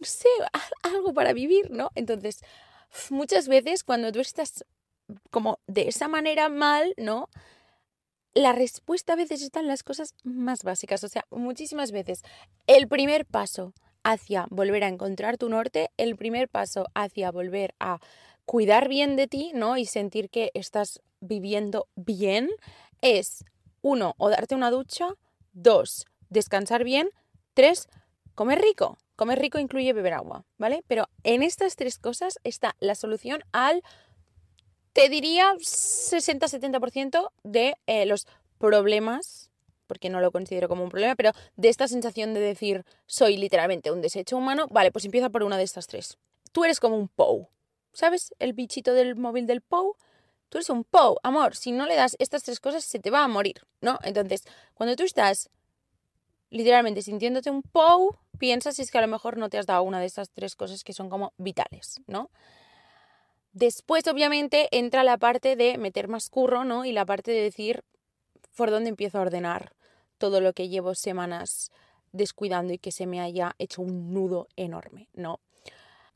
no 0.00 0.04
sé, 0.04 0.28
algo 0.82 1.14
para 1.14 1.32
vivir, 1.32 1.70
¿no? 1.70 1.92
Entonces, 1.94 2.40
muchas 3.08 3.46
veces 3.46 3.84
cuando 3.84 4.10
tú 4.10 4.18
estás 4.18 4.64
como 5.30 5.60
de 5.68 5.86
esa 5.86 6.08
manera 6.08 6.48
mal, 6.48 6.92
¿no? 6.96 7.28
La 8.38 8.52
respuesta 8.52 9.14
a 9.14 9.16
veces 9.16 9.42
está 9.42 9.58
en 9.58 9.66
las 9.66 9.82
cosas 9.82 10.14
más 10.22 10.62
básicas. 10.62 11.02
O 11.02 11.08
sea, 11.08 11.24
muchísimas 11.30 11.90
veces 11.90 12.22
el 12.68 12.86
primer 12.86 13.26
paso 13.26 13.74
hacia 14.04 14.46
volver 14.50 14.84
a 14.84 14.88
encontrar 14.88 15.38
tu 15.38 15.48
norte, 15.48 15.90
el 15.96 16.14
primer 16.14 16.48
paso 16.48 16.86
hacia 16.94 17.32
volver 17.32 17.74
a 17.80 17.98
cuidar 18.44 18.88
bien 18.88 19.16
de 19.16 19.26
ti, 19.26 19.50
¿no? 19.54 19.76
Y 19.76 19.86
sentir 19.86 20.30
que 20.30 20.52
estás 20.54 21.00
viviendo 21.18 21.88
bien 21.96 22.48
es, 23.02 23.44
uno, 23.82 24.14
o 24.18 24.30
darte 24.30 24.54
una 24.54 24.70
ducha, 24.70 25.08
dos, 25.52 26.06
descansar 26.30 26.84
bien, 26.84 27.10
tres, 27.54 27.88
comer 28.36 28.60
rico. 28.60 28.98
Comer 29.16 29.40
rico 29.40 29.58
incluye 29.58 29.92
beber 29.92 30.14
agua, 30.14 30.44
¿vale? 30.58 30.84
Pero 30.86 31.08
en 31.24 31.42
estas 31.42 31.74
tres 31.74 31.98
cosas 31.98 32.38
está 32.44 32.76
la 32.78 32.94
solución 32.94 33.40
al 33.50 33.82
te 34.92 35.08
diría 35.08 35.52
60-70% 35.54 37.30
de 37.42 37.76
eh, 37.86 38.06
los 38.06 38.26
problemas, 38.58 39.50
porque 39.86 40.10
no 40.10 40.20
lo 40.20 40.30
considero 40.30 40.68
como 40.68 40.84
un 40.84 40.90
problema, 40.90 41.16
pero 41.16 41.32
de 41.56 41.68
esta 41.68 41.88
sensación 41.88 42.34
de 42.34 42.40
decir 42.40 42.84
soy 43.06 43.36
literalmente 43.36 43.90
un 43.90 44.00
desecho 44.00 44.36
humano, 44.36 44.66
vale, 44.70 44.92
pues 44.92 45.04
empieza 45.04 45.30
por 45.30 45.42
una 45.42 45.56
de 45.56 45.64
estas 45.64 45.86
tres. 45.86 46.18
Tú 46.52 46.64
eres 46.64 46.80
como 46.80 46.96
un 46.96 47.08
POU, 47.08 47.48
¿sabes? 47.92 48.34
El 48.38 48.52
bichito 48.52 48.94
del 48.94 49.16
móvil 49.16 49.46
del 49.46 49.60
POU. 49.60 49.96
Tú 50.48 50.58
eres 50.58 50.70
un 50.70 50.84
POU, 50.84 51.16
amor, 51.22 51.56
si 51.56 51.72
no 51.72 51.86
le 51.86 51.94
das 51.94 52.16
estas 52.18 52.42
tres 52.42 52.58
cosas 52.58 52.84
se 52.84 52.98
te 52.98 53.10
va 53.10 53.22
a 53.22 53.28
morir, 53.28 53.66
¿no? 53.80 53.98
Entonces, 54.02 54.44
cuando 54.74 54.96
tú 54.96 55.02
estás 55.02 55.50
literalmente 56.50 57.02
sintiéndote 57.02 57.50
un 57.50 57.62
POU, 57.62 58.16
piensas 58.38 58.76
si 58.76 58.82
es 58.82 58.90
que 58.90 58.98
a 58.98 59.02
lo 59.02 59.08
mejor 59.08 59.36
no 59.36 59.50
te 59.50 59.58
has 59.58 59.66
dado 59.66 59.82
una 59.82 60.00
de 60.00 60.06
estas 60.06 60.30
tres 60.30 60.56
cosas 60.56 60.84
que 60.84 60.92
son 60.92 61.10
como 61.10 61.32
vitales, 61.36 62.00
¿no? 62.06 62.30
Después, 63.58 64.06
obviamente, 64.06 64.68
entra 64.70 65.02
la 65.02 65.18
parte 65.18 65.56
de 65.56 65.78
meter 65.78 66.06
más 66.06 66.30
curro, 66.30 66.64
¿no? 66.64 66.84
Y 66.84 66.92
la 66.92 67.04
parte 67.04 67.32
de 67.32 67.42
decir 67.42 67.82
por 68.56 68.70
dónde 68.70 68.88
empiezo 68.88 69.18
a 69.18 69.22
ordenar 69.22 69.72
todo 70.16 70.40
lo 70.40 70.52
que 70.52 70.68
llevo 70.68 70.94
semanas 70.94 71.72
descuidando 72.12 72.72
y 72.72 72.78
que 72.78 72.92
se 72.92 73.08
me 73.08 73.20
haya 73.20 73.56
hecho 73.58 73.82
un 73.82 74.14
nudo 74.14 74.46
enorme, 74.54 75.08
¿no? 75.12 75.40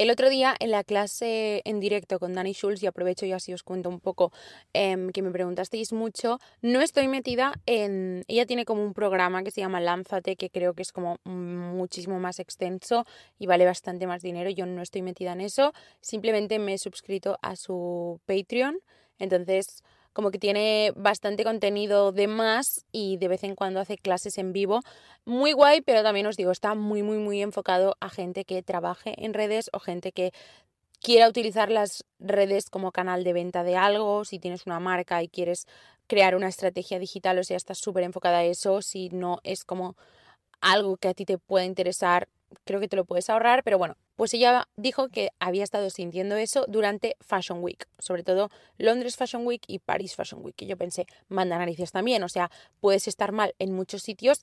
El 0.02 0.10
otro 0.10 0.30
día 0.30 0.56
en 0.58 0.72
la 0.72 0.82
clase 0.82 1.62
en 1.64 1.78
directo 1.78 2.18
con 2.18 2.34
Dani 2.34 2.54
Schulz, 2.54 2.82
y 2.82 2.88
aprovecho 2.88 3.24
y 3.24 3.30
así 3.30 3.54
os 3.54 3.62
cuento 3.62 3.88
un 3.88 4.00
poco 4.00 4.32
em, 4.72 5.10
que 5.10 5.22
me 5.22 5.30
preguntasteis 5.30 5.92
mucho, 5.92 6.40
no 6.60 6.80
estoy 6.80 7.06
metida 7.06 7.52
en... 7.66 8.24
Ella 8.26 8.44
tiene 8.44 8.64
como 8.64 8.82
un 8.82 8.94
programa 8.94 9.44
que 9.44 9.52
se 9.52 9.60
llama 9.60 9.78
Lánzate, 9.78 10.34
que 10.34 10.50
creo 10.50 10.74
que 10.74 10.82
es 10.82 10.90
como 10.90 11.18
muchísimo 11.22 12.18
más 12.18 12.40
extenso 12.40 13.06
y 13.38 13.46
vale 13.46 13.64
bastante 13.64 14.08
más 14.08 14.22
dinero. 14.22 14.50
Yo 14.50 14.66
no 14.66 14.82
estoy 14.82 15.02
metida 15.02 15.34
en 15.34 15.40
eso, 15.40 15.72
simplemente 16.00 16.58
me 16.58 16.74
he 16.74 16.78
suscrito 16.78 17.38
a 17.40 17.54
su 17.54 18.20
Patreon. 18.26 18.80
Entonces, 19.20 19.84
como 20.12 20.30
que 20.30 20.38
tiene 20.38 20.92
bastante 20.96 21.44
contenido 21.44 22.12
de 22.12 22.26
más 22.26 22.84
y 22.92 23.16
de 23.16 23.28
vez 23.28 23.44
en 23.44 23.54
cuando 23.54 23.80
hace 23.80 23.96
clases 23.96 24.38
en 24.38 24.52
vivo. 24.52 24.80
Muy 25.24 25.52
guay, 25.52 25.80
pero 25.80 26.02
también 26.02 26.26
os 26.26 26.36
digo, 26.36 26.50
está 26.50 26.74
muy, 26.74 27.02
muy, 27.02 27.18
muy 27.18 27.42
enfocado 27.42 27.96
a 28.00 28.10
gente 28.10 28.44
que 28.44 28.62
trabaje 28.62 29.14
en 29.18 29.34
redes 29.34 29.70
o 29.72 29.78
gente 29.78 30.12
que 30.12 30.32
quiera 31.00 31.28
utilizar 31.28 31.70
las 31.70 32.04
redes 32.18 32.70
como 32.70 32.92
canal 32.92 33.24
de 33.24 33.32
venta 33.32 33.64
de 33.64 33.76
algo, 33.76 34.24
si 34.24 34.38
tienes 34.38 34.66
una 34.66 34.78
marca 34.80 35.22
y 35.22 35.28
quieres 35.28 35.66
crear 36.06 36.36
una 36.36 36.48
estrategia 36.48 36.98
digital, 36.98 37.38
o 37.38 37.44
sea, 37.44 37.56
estás 37.56 37.78
súper 37.78 38.04
enfocada 38.04 38.38
a 38.38 38.44
eso, 38.44 38.82
si 38.82 39.08
no 39.08 39.38
es 39.42 39.64
como 39.64 39.96
algo 40.60 40.96
que 40.96 41.08
a 41.08 41.14
ti 41.14 41.24
te 41.24 41.38
pueda 41.38 41.64
interesar, 41.64 42.28
creo 42.64 42.80
que 42.80 42.88
te 42.88 42.96
lo 42.96 43.04
puedes 43.04 43.30
ahorrar, 43.30 43.64
pero 43.64 43.78
bueno, 43.78 43.96
pues 44.22 44.34
ella 44.34 44.68
dijo 44.76 45.08
que 45.08 45.32
había 45.40 45.64
estado 45.64 45.90
sintiendo 45.90 46.36
eso 46.36 46.64
durante 46.68 47.16
Fashion 47.22 47.60
Week, 47.60 47.88
sobre 47.98 48.22
todo 48.22 48.50
Londres 48.78 49.16
Fashion 49.16 49.44
Week 49.44 49.64
y 49.66 49.80
París 49.80 50.14
Fashion 50.14 50.44
Week. 50.44 50.54
Y 50.62 50.66
yo 50.66 50.76
pensé, 50.76 51.08
manda 51.28 51.58
narices 51.58 51.90
también, 51.90 52.22
o 52.22 52.28
sea, 52.28 52.48
puedes 52.78 53.08
estar 53.08 53.32
mal 53.32 53.52
en 53.58 53.72
muchos 53.72 54.04
sitios, 54.04 54.40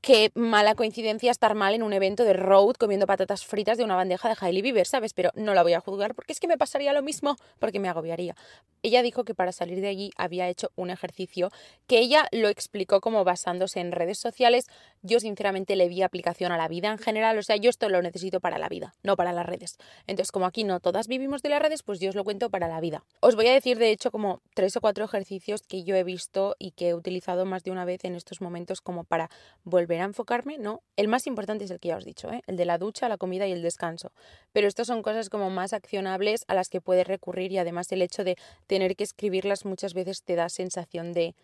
qué 0.00 0.30
mala 0.36 0.76
coincidencia 0.76 1.32
estar 1.32 1.56
mal 1.56 1.74
en 1.74 1.82
un 1.82 1.92
evento 1.92 2.22
de 2.22 2.34
road 2.34 2.74
comiendo 2.74 3.04
patatas 3.04 3.44
fritas 3.44 3.78
de 3.78 3.82
una 3.82 3.96
bandeja 3.96 4.28
de 4.28 4.36
Hailey 4.40 4.62
Bieber, 4.62 4.86
¿sabes? 4.86 5.12
Pero 5.12 5.32
no 5.34 5.54
la 5.54 5.64
voy 5.64 5.72
a 5.72 5.80
juzgar 5.80 6.14
porque 6.14 6.32
es 6.32 6.38
que 6.38 6.46
me 6.46 6.56
pasaría 6.56 6.92
lo 6.92 7.02
mismo, 7.02 7.38
porque 7.58 7.80
me 7.80 7.88
agobiaría. 7.88 8.36
Ella 8.82 9.02
dijo 9.02 9.24
que 9.24 9.34
para 9.34 9.52
salir 9.52 9.80
de 9.80 9.88
allí 9.88 10.10
había 10.16 10.48
hecho 10.48 10.70
un 10.76 10.90
ejercicio 10.90 11.50
que 11.86 11.98
ella 11.98 12.26
lo 12.32 12.48
explicó 12.48 13.00
como 13.00 13.24
basándose 13.24 13.80
en 13.80 13.92
redes 13.92 14.18
sociales. 14.18 14.66
Yo 15.02 15.20
sinceramente 15.20 15.76
le 15.76 15.88
vi 15.88 16.02
aplicación 16.02 16.52
a 16.52 16.56
la 16.56 16.68
vida 16.68 16.90
en 16.90 16.98
general, 16.98 17.38
o 17.38 17.42
sea, 17.42 17.56
yo 17.56 17.70
esto 17.70 17.88
lo 17.88 18.02
necesito 18.02 18.40
para 18.40 18.58
la 18.58 18.68
vida, 18.68 18.94
no 19.02 19.16
para 19.16 19.32
las 19.32 19.46
redes. 19.46 19.78
Entonces, 20.06 20.32
como 20.32 20.46
aquí 20.46 20.64
no 20.64 20.80
todas 20.80 21.08
vivimos 21.08 21.42
de 21.42 21.48
las 21.48 21.62
redes, 21.62 21.82
pues 21.82 22.00
yo 22.00 22.08
os 22.08 22.14
lo 22.14 22.24
cuento 22.24 22.50
para 22.50 22.68
la 22.68 22.80
vida. 22.80 23.04
Os 23.20 23.36
voy 23.36 23.46
a 23.48 23.52
decir, 23.52 23.78
de 23.78 23.90
hecho, 23.90 24.10
como 24.10 24.40
tres 24.54 24.76
o 24.76 24.80
cuatro 24.80 25.04
ejercicios 25.04 25.62
que 25.62 25.84
yo 25.84 25.96
he 25.96 26.04
visto 26.04 26.56
y 26.58 26.72
que 26.72 26.88
he 26.88 26.94
utilizado 26.94 27.44
más 27.44 27.62
de 27.64 27.70
una 27.70 27.84
vez 27.84 28.04
en 28.04 28.14
estos 28.14 28.40
momentos 28.40 28.80
como 28.80 29.04
para 29.04 29.30
volver 29.64 30.00
a 30.00 30.04
enfocarme, 30.04 30.58
no. 30.58 30.82
El 30.96 31.08
más 31.08 31.26
importante 31.26 31.64
es 31.64 31.70
el 31.70 31.80
que 31.80 31.88
ya 31.88 31.96
os 31.96 32.04
he 32.04 32.06
dicho, 32.06 32.30
¿eh? 32.32 32.42
el 32.46 32.56
de 32.56 32.64
la 32.64 32.78
ducha, 32.78 33.08
la 33.08 33.16
comida 33.16 33.46
y 33.46 33.52
el 33.52 33.62
descanso. 33.62 34.12
Pero 34.52 34.68
estas 34.68 34.86
son 34.86 35.02
cosas 35.02 35.28
como 35.28 35.50
más 35.50 35.72
accionables 35.72 36.44
a 36.48 36.54
las 36.54 36.68
que 36.68 36.80
puedes 36.80 37.06
recurrir 37.06 37.52
y 37.52 37.58
además 37.58 37.90
el 37.92 38.02
hecho 38.02 38.24
de 38.24 38.36
tener 38.72 38.96
que 38.96 39.04
escribirlas 39.04 39.66
muchas 39.66 39.92
veces 39.92 40.22
te 40.22 40.34
da 40.34 40.48
sensación 40.48 41.12
de... 41.12 41.34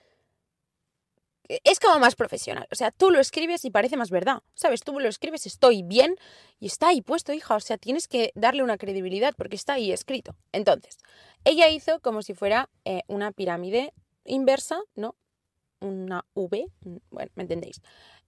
Es 1.62 1.78
como 1.78 1.98
más 1.98 2.14
profesional, 2.14 2.66
o 2.72 2.74
sea, 2.74 2.90
tú 2.90 3.10
lo 3.10 3.20
escribes 3.20 3.66
y 3.66 3.70
parece 3.70 3.98
más 3.98 4.10
verdad, 4.10 4.42
¿sabes? 4.54 4.82
Tú 4.82 4.98
lo 4.98 5.10
escribes, 5.10 5.44
estoy 5.44 5.82
bien 5.82 6.16
y 6.58 6.68
está 6.68 6.88
ahí 6.88 7.02
puesto, 7.02 7.34
hija, 7.34 7.54
o 7.54 7.60
sea, 7.60 7.76
tienes 7.76 8.08
que 8.08 8.32
darle 8.34 8.62
una 8.62 8.78
credibilidad 8.78 9.34
porque 9.36 9.56
está 9.56 9.74
ahí 9.74 9.92
escrito. 9.92 10.36
Entonces, 10.52 10.96
ella 11.44 11.68
hizo 11.68 12.00
como 12.00 12.22
si 12.22 12.32
fuera 12.32 12.70
eh, 12.86 13.02
una 13.08 13.30
pirámide 13.32 13.92
inversa, 14.24 14.80
¿no? 14.94 15.14
Una 15.80 16.24
V, 16.32 16.64
bueno, 17.10 17.30
¿me 17.34 17.42
entendéis? 17.42 17.82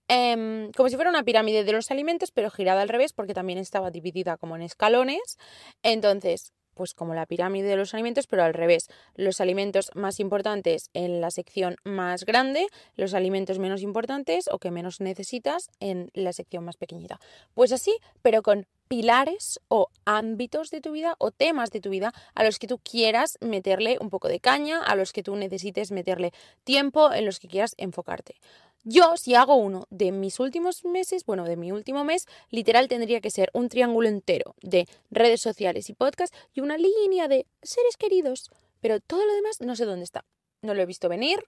Em, 0.07 0.71
como 0.73 0.89
si 0.89 0.95
fuera 0.95 1.09
una 1.09 1.23
pirámide 1.23 1.63
de 1.63 1.71
los 1.71 1.89
alimentos, 1.89 2.29
pero 2.31 2.51
girada 2.51 2.83
al 2.83 2.89
revés 2.89 3.13
porque 3.13 3.33
también 3.33 3.57
estaba 3.57 3.89
dividida 3.89 4.37
como 4.37 4.55
en 4.55 4.61
escalones. 4.61 5.37
Entonces, 5.81 6.53
pues 6.73 6.93
como 6.93 7.13
la 7.13 7.25
pirámide 7.25 7.67
de 7.67 7.75
los 7.75 7.93
alimentos, 7.93 8.27
pero 8.27 8.43
al 8.43 8.53
revés. 8.53 8.87
Los 9.15 9.41
alimentos 9.41 9.91
más 9.95 10.19
importantes 10.19 10.89
en 10.93 11.21
la 11.21 11.31
sección 11.31 11.75
más 11.83 12.25
grande, 12.25 12.67
los 12.95 13.13
alimentos 13.13 13.59
menos 13.59 13.81
importantes 13.81 14.45
o 14.51 14.59
que 14.59 14.71
menos 14.71 15.01
necesitas 15.01 15.69
en 15.79 16.11
la 16.13 16.33
sección 16.33 16.65
más 16.65 16.77
pequeñita. 16.77 17.19
Pues 17.53 17.71
así, 17.71 17.95
pero 18.21 18.41
con 18.41 18.67
pilares 18.91 19.57
o 19.69 19.87
ámbitos 20.03 20.69
de 20.69 20.81
tu 20.81 20.91
vida 20.91 21.15
o 21.17 21.31
temas 21.31 21.71
de 21.71 21.79
tu 21.79 21.89
vida 21.89 22.13
a 22.35 22.43
los 22.43 22.59
que 22.59 22.67
tú 22.67 22.77
quieras 22.77 23.37
meterle 23.39 23.97
un 24.01 24.09
poco 24.09 24.27
de 24.27 24.41
caña, 24.41 24.83
a 24.83 24.95
los 24.95 25.13
que 25.13 25.23
tú 25.23 25.35
necesites 25.37 25.91
meterle 25.91 26.33
tiempo, 26.65 27.13
en 27.13 27.25
los 27.25 27.39
que 27.39 27.47
quieras 27.47 27.73
enfocarte. 27.77 28.35
Yo, 28.83 29.15
si 29.15 29.35
hago 29.35 29.55
uno 29.55 29.85
de 29.91 30.11
mis 30.11 30.39
últimos 30.39 30.83
meses, 30.85 31.25
bueno, 31.25 31.45
de 31.45 31.55
mi 31.55 31.71
último 31.71 32.03
mes, 32.03 32.25
literal 32.49 32.87
tendría 32.87 33.21
que 33.21 33.29
ser 33.29 33.51
un 33.53 33.69
triángulo 33.69 34.07
entero 34.07 34.55
de 34.61 34.87
redes 35.11 35.39
sociales 35.39 35.89
y 35.89 35.93
podcast 35.93 36.33
y 36.53 36.61
una 36.61 36.77
línea 36.77 37.27
de 37.27 37.45
seres 37.61 37.95
queridos. 37.97 38.49
Pero 38.79 38.99
todo 38.99 39.23
lo 39.23 39.33
demás 39.35 39.61
no 39.61 39.75
sé 39.75 39.85
dónde 39.85 40.03
está. 40.03 40.25
No 40.63 40.73
lo 40.73 40.81
he 40.81 40.87
visto 40.87 41.09
venir, 41.09 41.43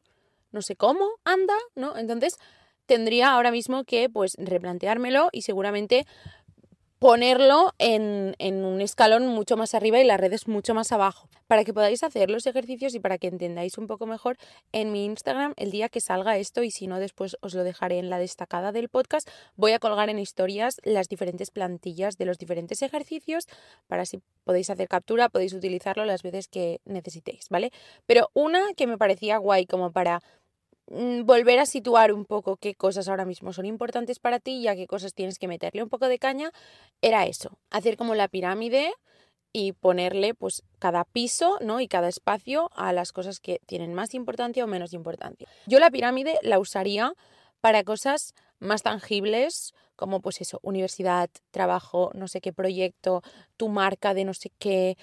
no 0.51 0.61
sé 0.61 0.75
cómo 0.75 1.09
anda, 1.23 1.55
¿no? 1.73 1.97
Entonces 1.97 2.37
tendría 2.85 3.31
ahora 3.31 3.49
mismo 3.49 3.83
que 3.83 4.09
pues 4.09 4.35
replanteármelo 4.37 5.29
y 5.31 5.41
seguramente 5.41 6.05
ponerlo 7.03 7.73
en, 7.79 8.33
un 8.39 8.79
escalón 8.79 9.27
mucho 9.27 9.57
más 9.57 9.75
arriba 9.75 9.99
y 9.99 10.05
las 10.05 10.17
redes 10.17 10.47
mucho 10.47 10.73
más 10.73 10.93
abajo, 10.93 11.27
para 11.47 11.65
que 11.65 11.73
podáis 11.73 12.01
hacer 12.01 12.29
los 12.29 12.47
ejercicios 12.47 12.95
y 12.95 13.01
para 13.01 13.17
que 13.17 13.27
entendáis 13.27 13.77
un 13.77 13.87
poco 13.87 14.05
mejor 14.05 14.37
en 14.71 14.93
mi 14.93 15.03
Instagram 15.03 15.51
el 15.57 15.69
día 15.69 15.89
que 15.89 15.99
salga 15.99 16.37
esto 16.37 16.63
y 16.63 16.71
si 16.71 16.87
no 16.87 16.99
después 16.99 17.35
os 17.41 17.55
lo 17.55 17.65
dejaré 17.65 17.99
en 17.99 18.09
la 18.09 18.19
destacada 18.19 18.71
del 18.71 18.87
podcast. 18.87 19.27
Voy 19.57 19.73
a 19.73 19.79
colgar 19.79 20.09
en 20.09 20.17
historias 20.17 20.79
las 20.85 21.09
diferentes 21.09 21.51
plantillas 21.51 22.17
de 22.17 22.23
los 22.23 22.37
diferentes 22.37 22.81
ejercicios 22.81 23.49
para 23.87 24.05
si 24.05 24.21
podéis 24.45 24.69
hacer 24.69 24.87
captura, 24.87 25.27
podéis 25.27 25.51
utilizarlo 25.51 26.05
las 26.05 26.23
veces 26.23 26.47
que 26.47 26.79
necesitéis, 26.85 27.49
¿vale? 27.49 27.71
Pero 28.05 28.29
una 28.33 28.73
que 28.77 28.87
me 28.87 28.97
parecía 28.97 29.39
guay 29.39 29.65
como 29.65 29.91
para 29.91 30.21
volver 30.87 31.59
a 31.59 31.65
situar 31.65 32.13
un 32.13 32.25
poco 32.25 32.57
qué 32.57 32.75
cosas 32.75 33.07
ahora 33.07 33.25
mismo 33.25 33.53
son 33.53 33.65
importantes 33.65 34.19
para 34.19 34.39
ti 34.39 34.57
y 34.57 34.67
a 34.67 34.75
qué 34.75 34.87
cosas 34.87 35.13
tienes 35.13 35.39
que 35.39 35.47
meterle 35.47 35.83
un 35.83 35.89
poco 35.89 36.07
de 36.07 36.19
caña, 36.19 36.51
era 37.01 37.25
eso, 37.25 37.57
hacer 37.69 37.97
como 37.97 38.15
la 38.15 38.27
pirámide 38.27 38.93
y 39.53 39.73
ponerle 39.73 40.33
pues 40.33 40.63
cada 40.79 41.05
piso, 41.05 41.57
¿no? 41.61 41.79
Y 41.79 41.87
cada 41.87 42.09
espacio 42.09 42.69
a 42.75 42.91
las 42.91 43.11
cosas 43.11 43.39
que 43.39 43.59
tienen 43.65 43.93
más 43.93 44.13
importancia 44.13 44.63
o 44.63 44.67
menos 44.67 44.93
importancia. 44.93 45.47
Yo 45.67 45.79
la 45.79 45.91
pirámide 45.91 46.39
la 46.41 46.59
usaría 46.59 47.13
para 47.61 47.83
cosas 47.83 48.33
más 48.59 48.81
tangibles, 48.81 49.73
como 49.95 50.21
pues 50.21 50.41
eso, 50.41 50.59
universidad, 50.63 51.29
trabajo, 51.51 52.11
no 52.13 52.27
sé 52.27 52.41
qué 52.41 52.51
proyecto, 52.51 53.21
tu 53.57 53.69
marca 53.69 54.13
de 54.13 54.25
no 54.25 54.33
sé 54.33 54.51
qué, 54.57 54.97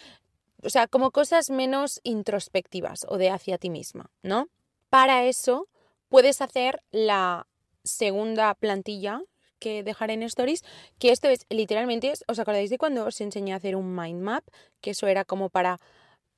o 0.62 0.68
sea, 0.68 0.88
como 0.88 1.10
cosas 1.10 1.50
menos 1.50 2.00
introspectivas 2.02 3.06
o 3.08 3.16
de 3.16 3.30
hacia 3.30 3.56
ti 3.58 3.70
misma, 3.70 4.10
¿no? 4.22 4.48
Para 4.90 5.24
eso 5.24 5.68
puedes 6.08 6.40
hacer 6.40 6.82
la 6.90 7.46
segunda 7.84 8.54
plantilla 8.54 9.22
que 9.60 9.84
dejaré 9.84 10.14
en 10.14 10.24
stories, 10.24 10.64
que 10.98 11.12
esto 11.12 11.28
es 11.28 11.46
literalmente, 11.48 12.12
¿os 12.26 12.38
acordáis 12.38 12.70
de 12.70 12.78
cuando 12.78 13.04
os 13.04 13.20
enseñé 13.20 13.52
a 13.52 13.56
hacer 13.56 13.76
un 13.76 13.94
mind 13.94 14.20
map? 14.20 14.44
Que 14.80 14.90
eso 14.90 15.06
era 15.06 15.24
como 15.24 15.48
para 15.48 15.78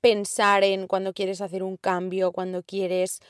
pensar 0.03 0.65
en 0.65 0.87
cuando 0.87 1.15
quieres 1.15 1.41
hacer 1.41 1.63
un 1.63 1.77
cambio, 1.77 2.33
cuando 2.33 2.63
quieres 2.63 3.21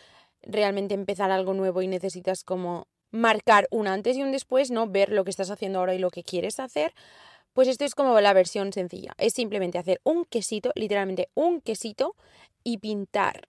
realmente 0.42 0.94
empezar 0.94 1.30
algo 1.30 1.54
nuevo 1.54 1.82
y 1.82 1.86
necesitas 1.86 2.42
como 2.42 2.88
marcar 3.12 3.68
un 3.70 3.86
antes 3.86 4.16
y 4.16 4.22
un 4.22 4.32
después, 4.32 4.70
¿no? 4.70 4.88
Ver 4.88 5.10
lo 5.10 5.22
que 5.24 5.30
estás 5.30 5.50
haciendo 5.50 5.78
ahora 5.78 5.94
y 5.94 5.98
lo 5.98 6.10
que 6.10 6.24
quieres 6.24 6.58
hacer. 6.58 6.94
Pues 7.52 7.68
esto 7.68 7.84
es 7.84 7.94
como 7.94 8.18
la 8.20 8.32
versión 8.32 8.72
sencilla. 8.72 9.12
Es 9.18 9.34
simplemente 9.34 9.78
hacer 9.78 10.00
un 10.04 10.24
quesito, 10.24 10.72
literalmente 10.74 11.28
un 11.34 11.60
quesito, 11.60 12.16
y 12.64 12.78
pintar 12.78 13.48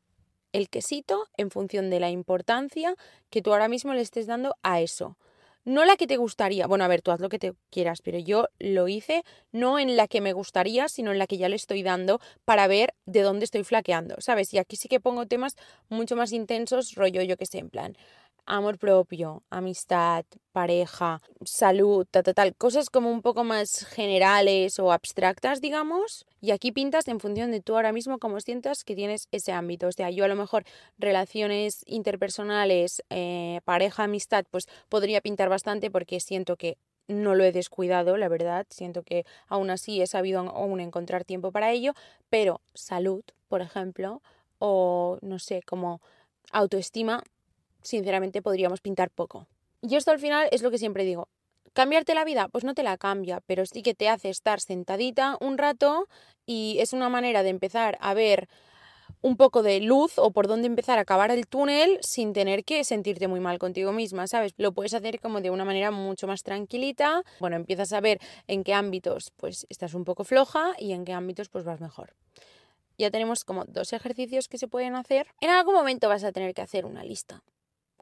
el 0.53 0.69
quesito 0.69 1.27
en 1.36 1.51
función 1.51 1.89
de 1.89 2.00
la 2.00 2.10
importancia 2.10 2.95
que 3.29 3.41
tú 3.41 3.51
ahora 3.51 3.67
mismo 3.67 3.93
le 3.93 4.01
estés 4.01 4.27
dando 4.27 4.55
a 4.63 4.79
eso. 4.79 5.17
No 5.65 5.86
la 5.86 5.95
que 5.95 6.07
te 6.07 6.17
gustaría, 6.17 6.67
bueno, 6.67 6.83
a 6.83 6.89
ver, 6.89 7.01
tú 7.01 7.12
haz 7.12 7.22
lo 7.22 7.29
que 7.29 7.39
te 7.39 7.53
quieras, 7.69 8.01
pero 8.01 8.19
yo 8.19 8.50
lo 8.60 8.89
hice 8.89 9.24
no 9.53 9.79
en 9.79 9.95
la 9.95 10.10
que 10.10 10.19
me 10.19 10.33
gustaría, 10.33 10.89
sino 10.89 11.12
en 11.13 11.19
la 11.19 11.25
que 11.25 11.38
ya 11.38 11.48
le 11.48 11.55
estoy 11.55 11.83
dando 11.83 12.19
para 12.43 12.67
ver 12.67 12.93
de 13.05 13.22
dónde 13.22 13.45
estoy 13.45 13.63
flaqueando, 13.63 14.15
¿sabes? 14.19 14.53
Y 14.53 14.57
aquí 14.57 14.75
sí 14.75 14.89
que 14.89 15.00
pongo 15.00 15.25
temas 15.25 15.55
mucho 15.88 16.17
más 16.17 16.33
intensos, 16.33 16.95
rollo 16.95 17.22
yo 17.22 17.38
que 17.38 17.45
sé, 17.45 17.60
en 17.60 17.69
plan, 17.69 17.95
amor 18.45 18.77
propio, 18.77 19.43
amistad, 19.50 20.25
pareja, 20.51 21.21
salud, 21.45 22.05
tal, 22.09 22.23
tal, 22.23 22.33
tal, 22.33 22.55
cosas 22.55 22.89
como 22.89 23.12
un 23.12 23.21
poco 23.21 23.43
más 23.43 23.85
generales 23.85 24.79
o 24.79 24.91
abstractas, 24.91 25.62
digamos, 25.62 26.25
y 26.41 26.51
aquí 26.51 26.71
pintas 26.71 27.07
en 27.07 27.19
función 27.19 27.51
de 27.51 27.62
tú 27.62 27.75
ahora 27.75 27.93
mismo 27.93 28.19
cómo 28.19 28.39
sientas 28.39 28.83
que 28.83 28.95
tienes 28.95 29.27
ese 29.31 29.53
ámbito. 29.53 29.88
O 29.88 29.91
sea, 29.91 30.09
yo 30.09 30.25
a 30.25 30.27
lo 30.27 30.35
mejor 30.35 30.65
relaciones 30.97 31.83
interpersonales, 31.85 33.01
eh, 33.09 33.62
pareja, 33.63 34.03
amistad, 34.03 34.45
pues 34.51 34.67
podría 34.89 35.21
pintar 35.21 35.50
bastante 35.50 35.89
porque 35.89 36.19
siento 36.19 36.57
que 36.57 36.77
no 37.07 37.35
lo 37.35 37.43
he 37.43 37.51
descuidado, 37.51 38.17
la 38.17 38.29
verdad, 38.29 38.65
siento 38.69 39.03
que 39.03 39.25
aún 39.47 39.69
así 39.69 40.01
he 40.01 40.07
sabido 40.07 40.39
aún 40.39 40.79
encontrar 40.79 41.25
tiempo 41.25 41.51
para 41.51 41.71
ello, 41.71 41.93
pero 42.29 42.62
salud, 42.73 43.23
por 43.50 43.62
ejemplo, 43.62 44.21
o 44.59 45.17
no 45.21 45.39
sé, 45.39 45.62
como 45.65 46.01
autoestima, 46.51 47.23
sinceramente 47.84 48.42
podríamos 48.42 48.82
pintar 48.82 49.10
poco. 49.12 49.48
Y 49.82 49.96
esto 49.96 50.12
al 50.12 50.20
final 50.20 50.48
es 50.52 50.62
lo 50.62 50.72
que 50.72 50.78
siempre 50.78 51.04
digo. 51.04 51.28
¿Cambiarte 51.74 52.13
la 52.13 52.24
vida? 52.24 52.48
Pues 52.50 52.63
no 52.63 52.74
te 52.74 52.84
la 52.84 52.98
cambia, 52.98 53.42
pero 53.46 53.66
sí 53.66 53.82
que 53.82 53.96
te 53.96 54.08
hace 54.08 54.30
estar 54.30 54.62
sentadita 54.62 55.38
un 55.42 55.58
rato 55.58 56.08
y 56.46 56.78
es 56.80 56.94
una 56.94 57.10
manera 57.10 57.42
de 57.44 57.50
empezar 57.50 57.98
a 58.00 58.13
ver 58.13 58.48
un 59.22 59.38
poco 59.38 59.63
de 59.63 59.80
luz 59.80 60.18
o 60.18 60.32
por 60.32 60.48
dónde 60.48 60.68
empezar 60.68 61.00
a 61.00 61.02
acabar 61.02 61.32
el 61.32 61.48
túnel 61.48 61.98
sin 62.02 62.34
tener 62.34 62.63
que 62.63 62.84
sentirte 62.84 63.28
muy 63.28 63.40
mal 63.40 63.58
contigo 63.58 63.92
misma, 63.92 64.28
¿sabes? 64.28 64.54
Lo 64.58 64.74
puedes 64.74 64.94
hacer 64.94 65.20
como 65.20 65.42
de 65.42 65.50
una 65.50 65.66
manera 65.66 65.92
mucho 65.92 66.28
más 66.28 66.44
tranquilita. 66.44 67.24
Bueno, 67.40 67.56
empiezas 67.56 67.92
a 67.94 68.02
ver 68.02 68.20
en 68.48 68.63
qué 68.63 68.74
ámbitos 68.74 69.32
pues 69.36 69.66
estás 69.70 69.94
un 69.94 70.04
poco 70.04 70.25
floja 70.25 70.74
y 70.78 70.92
en 70.92 71.06
qué 71.06 71.13
ámbitos 71.13 71.50
pues 71.50 71.63
vas 71.63 71.82
mejor. 71.82 72.13
Ya 72.98 73.10
tenemos 73.10 73.44
como 73.44 73.66
dos 73.66 73.94
ejercicios 73.94 74.48
que 74.48 74.58
se 74.58 74.68
pueden 74.68 74.96
hacer. 74.96 75.28
En 75.42 75.50
algún 75.50 75.74
momento 75.74 76.08
vas 76.08 76.24
a 76.24 76.32
tener 76.32 76.54
que 76.54 76.62
hacer 76.62 76.86
una 76.86 77.04
lista 77.04 77.42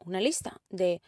una 0.05 0.21
lista 0.21 0.61
de 0.69 1.01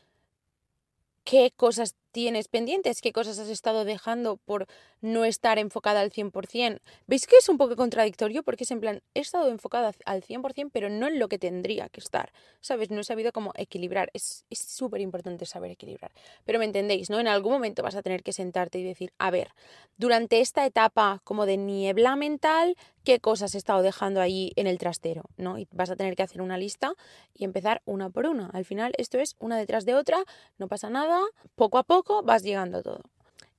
qué 1.24 1.52
cosas 1.56 1.96
tienes 2.14 2.48
pendientes, 2.48 3.02
qué 3.02 3.12
cosas 3.12 3.40
has 3.40 3.50
estado 3.50 3.84
dejando 3.84 4.38
por 4.38 4.68
no 5.02 5.26
estar 5.26 5.58
enfocada 5.58 6.00
al 6.00 6.12
100%. 6.12 6.80
¿Veis 7.08 7.28
que 7.28 7.38
es 7.38 7.50
un 7.50 7.58
poco 7.58 7.76
contradictorio? 7.76 8.44
Porque 8.44 8.64
es 8.64 8.72
en 8.72 8.80
plan, 8.80 9.02
he 9.16 9.20
estado 9.20 9.50
enfocada 9.50 9.92
al 10.06 10.22
100%, 10.22 10.70
pero 10.72 10.90
no 10.90 11.08
en 11.08 11.20
lo 11.20 11.28
que 11.28 11.40
tendría 11.40 11.90
que 11.90 12.00
estar. 12.00 12.32
¿Sabes? 12.62 12.92
No 12.92 13.02
he 13.02 13.04
sabido 13.04 13.34
cómo 13.34 13.52
equilibrar. 13.56 14.12
Es 14.14 14.46
súper 14.52 15.02
importante 15.02 15.46
saber 15.46 15.72
equilibrar. 15.72 16.12
Pero 16.46 16.60
me 16.60 16.66
entendéis, 16.66 17.10
¿no? 17.10 17.20
En 17.20 17.28
algún 17.28 17.52
momento 17.52 17.82
vas 17.82 17.96
a 17.96 18.04
tener 18.04 18.22
que 18.22 18.32
sentarte 18.32 18.78
y 18.78 18.84
decir, 18.84 19.12
a 19.18 19.32
ver, 19.32 19.50
durante 19.98 20.40
esta 20.40 20.66
etapa 20.66 21.20
como 21.24 21.48
de 21.48 21.58
niebla 21.58 22.16
mental, 22.16 22.76
¿qué 23.04 23.20
cosas 23.20 23.56
he 23.56 23.58
estado 23.58 23.82
dejando 23.82 24.22
ahí 24.22 24.52
en 24.56 24.68
el 24.68 24.78
trastero? 24.78 25.24
¿No? 25.36 25.58
Y 25.58 25.68
vas 25.72 25.90
a 25.90 25.96
tener 25.96 26.16
que 26.16 26.24
hacer 26.24 26.44
una 26.44 26.60
lista 26.60 26.94
y 27.34 27.44
empezar 27.44 27.82
una 27.86 28.12
por 28.12 28.28
una. 28.28 28.52
Al 28.54 28.66
final, 28.66 28.94
esto 28.98 29.18
es 29.18 29.36
una 29.40 29.58
detrás 29.58 29.84
de 29.86 29.96
otra, 29.96 30.24
no 30.60 30.68
pasa 30.68 30.92
nada, 30.92 31.20
poco 31.56 31.80
a 31.80 31.84
poco 31.84 32.03
vas 32.24 32.44
llegando 32.44 32.82
todo. 32.82 33.02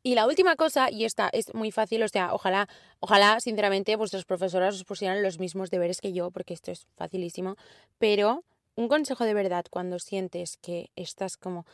Y 0.03 0.15
la 0.15 0.27
última 0.27 0.55
cosa, 0.55 0.91
y 0.91 1.07
esta 1.07 1.31
es 1.33 1.55
muy 1.55 1.71
fácil, 1.71 2.03
o 2.03 2.09
sea, 2.09 2.35
ojalá, 2.35 2.69
ojalá, 3.01 3.41
sinceramente, 3.41 3.97
vuestras 3.97 4.27
profesoras 4.27 4.75
os 4.75 4.85
pusieran 4.85 5.23
los 5.23 5.39
mismos 5.39 5.71
deberes 5.71 6.03
que 6.03 6.13
yo, 6.13 6.31
porque 6.31 6.53
esto 6.53 6.71
es 6.71 6.87
facilísimo, 6.95 7.57
pero 7.99 8.45
un 8.77 8.89
consejo 8.89 9.25
de 9.25 9.33
verdad 9.33 9.65
cuando 9.71 9.99
sientes 9.99 10.59
que 10.59 10.91
estás 10.95 11.39
como 11.39 11.65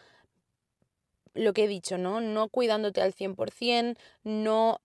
lo 1.34 1.52
que 1.52 1.64
he 1.64 1.68
dicho, 1.68 1.98
¿no? 1.98 2.20
No 2.20 2.48
cuidándote 2.48 3.02
al 3.02 3.14
100%, 3.14 3.96
no... 4.22 4.80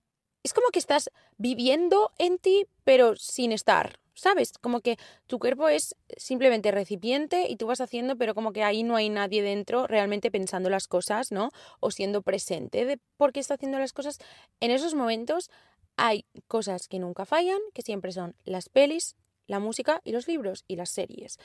Es 0.45 0.53
como 0.53 0.67
que 0.69 0.77
estás 0.77 1.09
viviendo 1.37 2.11
en 2.19 2.37
ti, 2.37 2.67
pero 2.83 3.15
sin 3.15 3.51
estar, 3.51 3.99
¿sabes? 4.13 4.53
Como 4.59 4.79
que 4.79 4.97
tu 5.25 5.39
cuerpo 5.39 5.69
es 5.69 5.95
simplemente 6.17 6.69
recipiente 6.69 7.47
y 7.49 7.55
tú 7.55 7.65
vas 7.65 7.81
haciendo, 7.81 8.15
pero 8.15 8.35
como 8.35 8.53
que 8.53 8.61
ahí 8.61 8.83
no 8.83 8.95
hay 8.95 9.09
nadie 9.09 9.41
dentro 9.41 9.87
realmente 9.87 10.29
pensando 10.29 10.69
las 10.69 10.87
cosas, 10.87 11.31
¿no? 11.31 11.49
O 11.79 11.89
siendo 11.89 12.21
presente 12.21 12.85
de 12.85 12.99
por 13.17 13.33
qué 13.33 13.39
está 13.39 13.55
haciendo 13.55 13.79
las 13.79 13.91
cosas. 13.91 14.19
En 14.59 14.69
esos 14.69 14.93
momentos 14.93 15.49
hay 15.97 16.25
cosas 16.47 16.87
que 16.87 16.99
nunca 16.99 17.25
fallan, 17.25 17.57
que 17.73 17.81
siempre 17.81 18.11
son 18.11 18.35
las 18.43 18.69
pelis, 18.69 19.15
la 19.47 19.57
música 19.57 19.99
y 20.03 20.11
los 20.11 20.27
libros 20.27 20.63
y 20.67 20.75
las 20.75 20.91
series. 20.91 21.39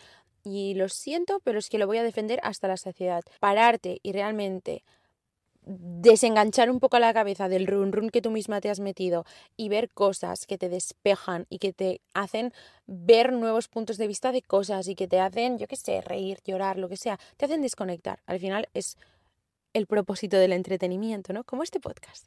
Y 0.45 0.75
lo 0.75 0.91
siento, 0.91 1.41
pero 1.43 1.59
es 1.59 1.71
que 1.71 1.79
lo 1.79 1.87
voy 1.87 1.97
a 1.97 2.03
defender 2.03 2.39
hasta 2.43 2.69
la 2.69 2.77
saciedad. 2.77 3.23
Pararte 3.41 3.99
y 4.03 4.13
realmente 4.13 4.85
desenganchar 5.67 6.71
un 6.71 6.81
poco 6.81 6.99
la 6.99 7.13
cabeza 7.13 7.49
del 7.49 7.67
run 7.67 7.93
run 7.93 8.11
que 8.11 8.23
tú 8.23 8.31
misma 8.31 8.61
te 8.61 8.71
has 8.71 8.81
metido 8.81 9.25
y 9.57 9.69
ver 9.69 9.91
cosas 9.91 10.47
que 10.47 10.59
te 10.59 10.69
despejan 10.69 11.47
y 11.51 11.59
que 11.59 11.73
te 11.73 12.01
hacen 12.15 12.53
ver 12.87 13.33
nuevos 13.33 13.69
puntos 13.69 13.99
de 13.99 14.07
vista 14.07 14.33
de 14.33 14.43
cosas 14.43 14.89
y 14.89 14.95
que 14.95 15.09
te 15.09 15.21
hacen, 15.21 15.59
yo 15.59 15.67
qué 15.67 15.77
sé, 15.77 16.01
reír, 16.01 16.39
llorar, 16.45 16.79
lo 16.79 16.89
que 16.89 16.97
sea, 16.97 17.19
te 17.37 17.45
hacen 17.45 17.63
desconectar. 17.63 18.21
Al 18.27 18.41
final 18.41 18.69
es 18.75 18.97
el 19.73 19.87
propósito 19.87 20.37
del 20.37 20.53
entretenimiento, 20.53 21.33
¿no? 21.33 21.45
Como 21.45 21.63
este 21.63 21.81
podcast 21.81 22.27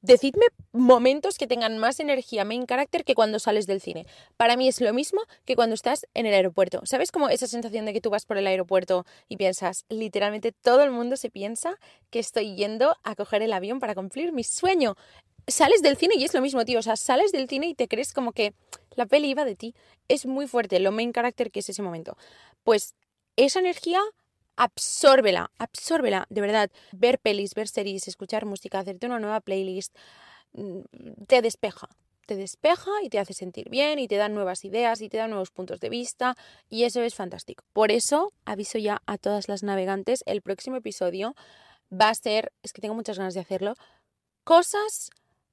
decidme 0.00 0.46
momentos 0.72 1.38
que 1.38 1.46
tengan 1.46 1.78
más 1.78 2.00
energía, 2.00 2.44
main 2.44 2.66
character 2.66 3.04
que 3.04 3.14
cuando 3.14 3.38
sales 3.38 3.66
del 3.66 3.80
cine. 3.80 4.06
Para 4.36 4.56
mí 4.56 4.68
es 4.68 4.80
lo 4.80 4.92
mismo 4.92 5.22
que 5.44 5.56
cuando 5.56 5.74
estás 5.74 6.06
en 6.14 6.26
el 6.26 6.34
aeropuerto. 6.34 6.82
¿Sabes 6.84 7.10
como 7.10 7.28
esa 7.28 7.46
sensación 7.46 7.84
de 7.84 7.92
que 7.92 8.00
tú 8.00 8.10
vas 8.10 8.26
por 8.26 8.38
el 8.38 8.46
aeropuerto 8.46 9.04
y 9.28 9.36
piensas, 9.36 9.84
literalmente 9.88 10.52
todo 10.52 10.82
el 10.82 10.90
mundo 10.90 11.16
se 11.16 11.30
piensa 11.30 11.78
que 12.10 12.18
estoy 12.18 12.54
yendo 12.54 12.96
a 13.02 13.14
coger 13.14 13.42
el 13.42 13.52
avión 13.52 13.80
para 13.80 13.94
cumplir 13.94 14.32
mi 14.32 14.44
sueño? 14.44 14.96
Sales 15.48 15.82
del 15.82 15.96
cine 15.96 16.14
y 16.16 16.24
es 16.24 16.34
lo 16.34 16.40
mismo, 16.40 16.64
tío. 16.64 16.78
O 16.78 16.82
sea, 16.82 16.96
sales 16.96 17.32
del 17.32 17.48
cine 17.48 17.66
y 17.66 17.74
te 17.74 17.88
crees 17.88 18.12
como 18.12 18.32
que 18.32 18.54
la 18.94 19.06
peli 19.06 19.28
iba 19.28 19.44
de 19.44 19.56
ti. 19.56 19.74
Es 20.08 20.26
muy 20.26 20.46
fuerte 20.46 20.78
lo 20.78 20.92
main 20.92 21.12
character 21.12 21.50
que 21.50 21.60
es 21.60 21.68
ese 21.68 21.82
momento. 21.82 22.16
Pues 22.62 22.94
esa 23.36 23.58
energía 23.58 24.00
absórbela, 24.62 25.50
absórbela, 25.58 26.26
de 26.30 26.40
verdad. 26.40 26.70
Ver 26.92 27.18
pelis, 27.18 27.54
ver 27.54 27.68
series, 27.68 28.06
escuchar 28.06 28.46
música, 28.46 28.78
hacerte 28.78 29.06
una 29.06 29.18
nueva 29.18 29.40
playlist, 29.40 29.96
mm, 30.52 30.80
te 31.26 31.42
despeja. 31.42 31.88
Te 32.26 32.36
despeja 32.36 32.90
y 33.02 33.08
te 33.08 33.18
hace 33.18 33.34
sentir 33.34 33.68
bien 33.68 33.98
y 33.98 34.06
te 34.06 34.16
da 34.16 34.28
nuevas 34.28 34.64
ideas 34.64 35.00
y 35.00 35.08
te 35.08 35.16
da 35.16 35.26
nuevos 35.26 35.50
puntos 35.50 35.80
de 35.80 35.88
vista 35.88 36.36
y 36.70 36.84
eso 36.84 37.02
es 37.02 37.14
fantástico. 37.14 37.64
Por 37.72 37.90
eso 37.90 38.32
aviso 38.44 38.78
ya 38.78 39.02
a 39.06 39.18
todas 39.18 39.48
las 39.48 39.64
navegantes, 39.64 40.22
el 40.26 40.40
próximo 40.40 40.76
episodio 40.76 41.34
va 41.92 42.10
a 42.10 42.14
ser, 42.14 42.52
es 42.62 42.72
que 42.72 42.80
tengo 42.80 42.94
muchas 42.94 43.18
ganas 43.18 43.34
de 43.34 43.40
hacerlo, 43.40 43.74
cosas 44.44 45.10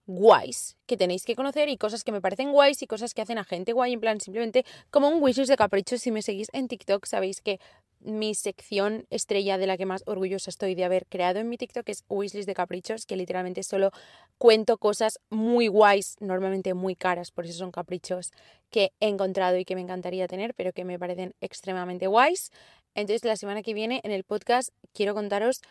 guays 0.09 0.75
que 0.87 0.97
tenéis 0.97 1.23
que 1.23 1.35
conocer 1.35 1.69
y 1.69 1.77
cosas 1.77 2.03
que 2.03 2.11
me 2.11 2.19
parecen 2.19 2.51
guays 2.51 2.81
y 2.81 2.87
cosas 2.87 3.13
que 3.13 3.21
hacen 3.21 3.37
a 3.37 3.43
gente 3.43 3.73
guay, 3.73 3.93
en 3.93 3.99
plan 3.99 4.19
simplemente 4.19 4.65
como 4.89 5.07
un 5.07 5.21
wishlist 5.21 5.49
de 5.49 5.55
caprichos. 5.55 6.01
Si 6.01 6.11
me 6.11 6.23
seguís 6.23 6.47
en 6.51 6.67
TikTok 6.67 7.05
sabéis 7.05 7.41
que 7.41 7.59
mi 7.99 8.35
sección 8.35 9.05
estrella 9.09 9.57
de 9.57 9.67
la 9.67 9.77
que 9.77 9.85
más 9.85 10.03
orgullosa 10.05 10.49
estoy 10.49 10.75
de 10.75 10.85
haber 10.85 11.05
creado 11.07 11.39
en 11.39 11.49
mi 11.49 11.57
TikTok 11.57 11.87
es 11.89 12.03
Wishlist 12.09 12.47
de 12.47 12.53
Caprichos, 12.53 13.05
que 13.05 13.15
literalmente 13.15 13.63
solo 13.63 13.91
cuento 14.37 14.77
cosas 14.77 15.19
muy 15.29 15.67
guays, 15.67 16.15
normalmente 16.19 16.73
muy 16.73 16.95
caras, 16.95 17.31
por 17.31 17.45
eso 17.45 17.57
son 17.57 17.71
caprichos 17.71 18.31
que 18.69 18.93
he 18.99 19.07
encontrado 19.07 19.57
y 19.57 19.65
que 19.65 19.75
me 19.75 19.81
encantaría 19.81 20.27
tener, 20.27 20.53
pero 20.53 20.73
que 20.73 20.85
me 20.85 20.97
parecen 20.97 21.35
extremadamente 21.41 22.07
guays. 22.07 22.51
Entonces 22.95 23.25
la 23.25 23.35
semana 23.35 23.61
que 23.61 23.73
viene 23.73 24.01
en 24.03 24.11
el 24.11 24.23
podcast 24.23 24.69
quiero 24.93 25.13
contaros 25.13 25.61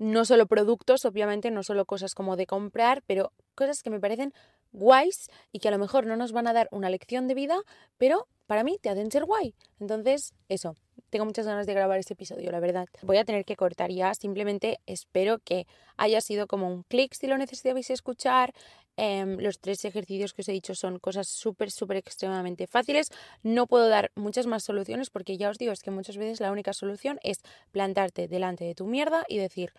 no 0.00 0.24
solo 0.24 0.46
productos, 0.46 1.04
obviamente, 1.04 1.50
no 1.50 1.62
solo 1.62 1.84
cosas 1.84 2.14
como 2.14 2.36
de 2.36 2.46
comprar, 2.46 3.02
pero 3.06 3.32
cosas 3.54 3.82
que 3.82 3.90
me 3.90 4.00
parecen 4.00 4.32
guays 4.72 5.28
y 5.52 5.58
que 5.58 5.68
a 5.68 5.70
lo 5.70 5.78
mejor 5.78 6.06
no 6.06 6.16
nos 6.16 6.32
van 6.32 6.46
a 6.46 6.54
dar 6.54 6.68
una 6.72 6.88
lección 6.88 7.28
de 7.28 7.34
vida, 7.34 7.58
pero 7.98 8.26
para 8.46 8.64
mí 8.64 8.78
te 8.80 8.88
hacen 8.88 9.10
ser 9.10 9.26
guay. 9.26 9.54
Entonces, 9.78 10.32
eso, 10.48 10.74
tengo 11.10 11.24
muchas 11.24 11.46
ganas 11.46 11.66
de 11.66 11.74
grabar 11.74 11.98
este 11.98 12.14
episodio, 12.14 12.50
la 12.50 12.60
verdad. 12.60 12.88
Voy 13.02 13.18
a 13.18 13.24
tener 13.24 13.44
que 13.44 13.56
cortar 13.56 13.90
ya, 13.90 14.14
simplemente 14.14 14.78
espero 14.86 15.38
que 15.38 15.66
haya 15.96 16.20
sido 16.20 16.46
como 16.46 16.68
un 16.68 16.84
clic 16.84 17.12
si 17.14 17.26
lo 17.26 17.36
necesitabais 17.36 17.90
escuchar. 17.90 18.54
Em, 18.96 19.38
los 19.38 19.60
tres 19.60 19.84
ejercicios 19.84 20.34
que 20.34 20.42
os 20.42 20.48
he 20.48 20.52
dicho 20.52 20.74
son 20.74 20.98
cosas 20.98 21.26
súper, 21.28 21.70
súper 21.70 21.96
extremadamente 21.96 22.66
fáciles. 22.66 23.10
No 23.42 23.66
puedo 23.66 23.88
dar 23.88 24.12
muchas 24.14 24.46
más 24.46 24.62
soluciones 24.62 25.10
porque 25.10 25.36
ya 25.36 25.50
os 25.50 25.58
digo, 25.58 25.72
es 25.72 25.80
que 25.82 25.90
muchas 25.90 26.16
veces 26.16 26.40
la 26.40 26.52
única 26.52 26.72
solución 26.72 27.18
es 27.22 27.40
plantarte 27.72 28.28
delante 28.28 28.64
de 28.64 28.74
tu 28.74 28.86
mierda 28.86 29.24
y 29.28 29.38
decir, 29.38 29.72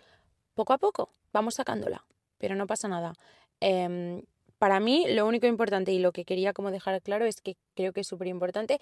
poco 0.53 0.73
a 0.73 0.77
poco, 0.77 1.09
vamos 1.31 1.55
sacándola, 1.55 2.05
pero 2.37 2.55
no 2.55 2.67
pasa 2.67 2.87
nada. 2.87 3.13
Em, 3.59 4.23
para 4.57 4.79
mí 4.79 5.05
lo 5.09 5.25
único 5.25 5.47
importante 5.47 5.91
y 5.91 5.99
lo 5.99 6.11
que 6.11 6.25
quería 6.25 6.53
como 6.53 6.71
dejar 6.71 7.01
claro 7.01 7.25
es 7.25 7.41
que 7.41 7.57
creo 7.75 7.93
que 7.93 8.01
es 8.01 8.07
súper 8.07 8.27
importante 8.27 8.79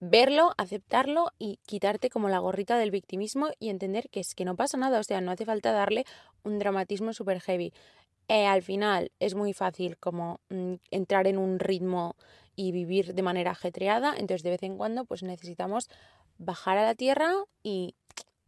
verlo, 0.00 0.52
aceptarlo 0.56 1.32
y 1.38 1.58
quitarte 1.66 2.10
como 2.10 2.28
la 2.28 2.38
gorrita 2.38 2.78
del 2.78 2.90
victimismo 2.90 3.48
y 3.58 3.70
entender 3.70 4.08
que 4.10 4.20
es 4.20 4.34
que 4.34 4.44
no 4.44 4.56
pasa 4.56 4.76
nada, 4.76 5.00
o 5.00 5.02
sea, 5.02 5.20
no 5.20 5.32
hace 5.32 5.44
falta 5.44 5.72
darle 5.72 6.04
un 6.44 6.58
dramatismo 6.58 7.12
súper 7.12 7.40
heavy. 7.40 7.72
Eh, 8.28 8.46
al 8.46 8.62
final 8.62 9.10
es 9.20 9.34
muy 9.34 9.54
fácil 9.54 9.96
como 9.96 10.40
mm, 10.50 10.74
entrar 10.90 11.26
en 11.26 11.38
un 11.38 11.58
ritmo 11.58 12.14
y 12.54 12.72
vivir 12.72 13.14
de 13.14 13.22
manera 13.22 13.52
ajetreada, 13.52 14.14
entonces 14.16 14.42
de 14.42 14.50
vez 14.50 14.62
en 14.62 14.76
cuando 14.76 15.04
pues 15.04 15.22
necesitamos 15.22 15.88
bajar 16.38 16.76
a 16.76 16.84
la 16.84 16.94
tierra 16.94 17.32
y 17.62 17.94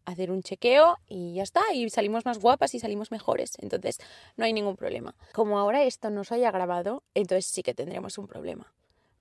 hacer 0.04 0.30
un 0.30 0.42
chequeo 0.42 0.98
y 1.08 1.34
ya 1.34 1.42
está, 1.42 1.62
y 1.72 1.88
salimos 1.90 2.24
más 2.24 2.38
guapas 2.38 2.74
y 2.74 2.80
salimos 2.80 3.10
mejores, 3.10 3.52
entonces 3.60 3.98
no 4.36 4.44
hay 4.44 4.52
ningún 4.52 4.76
problema. 4.76 5.14
Como 5.32 5.58
ahora 5.58 5.84
esto 5.84 6.10
no 6.10 6.24
se 6.24 6.34
haya 6.34 6.50
grabado, 6.50 7.04
entonces 7.14 7.46
sí 7.46 7.62
que 7.62 7.74
tendremos 7.74 8.18
un 8.18 8.26
problema, 8.26 8.72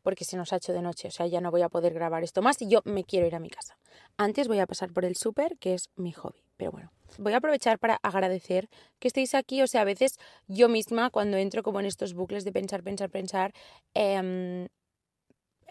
porque 0.01 0.25
se 0.25 0.37
nos 0.37 0.53
ha 0.53 0.57
hecho 0.57 0.73
de 0.73 0.81
noche, 0.81 1.09
o 1.09 1.11
sea, 1.11 1.27
ya 1.27 1.41
no 1.41 1.51
voy 1.51 1.61
a 1.61 1.69
poder 1.69 1.93
grabar 1.93 2.23
esto 2.23 2.41
más 2.41 2.61
y 2.61 2.67
yo 2.67 2.81
me 2.85 3.03
quiero 3.03 3.27
ir 3.27 3.35
a 3.35 3.39
mi 3.39 3.49
casa. 3.49 3.77
Antes 4.17 4.47
voy 4.47 4.59
a 4.59 4.67
pasar 4.67 4.91
por 4.91 5.05
el 5.05 5.15
súper, 5.15 5.57
que 5.57 5.73
es 5.73 5.89
mi 5.95 6.11
hobby, 6.11 6.43
pero 6.57 6.71
bueno. 6.71 6.91
Voy 7.17 7.33
a 7.33 7.37
aprovechar 7.37 7.79
para 7.79 7.99
agradecer 8.03 8.69
que 8.99 9.07
estéis 9.07 9.33
aquí, 9.33 9.61
o 9.61 9.67
sea, 9.67 9.81
a 9.81 9.85
veces 9.85 10.17
yo 10.47 10.69
misma 10.69 11.09
cuando 11.09 11.37
entro 11.37 11.63
como 11.63 11.79
en 11.79 11.85
estos 11.85 12.13
bucles 12.13 12.43
de 12.43 12.51
pensar, 12.51 12.83
pensar, 12.83 13.09
pensar, 13.09 13.53
eh, 13.95 14.67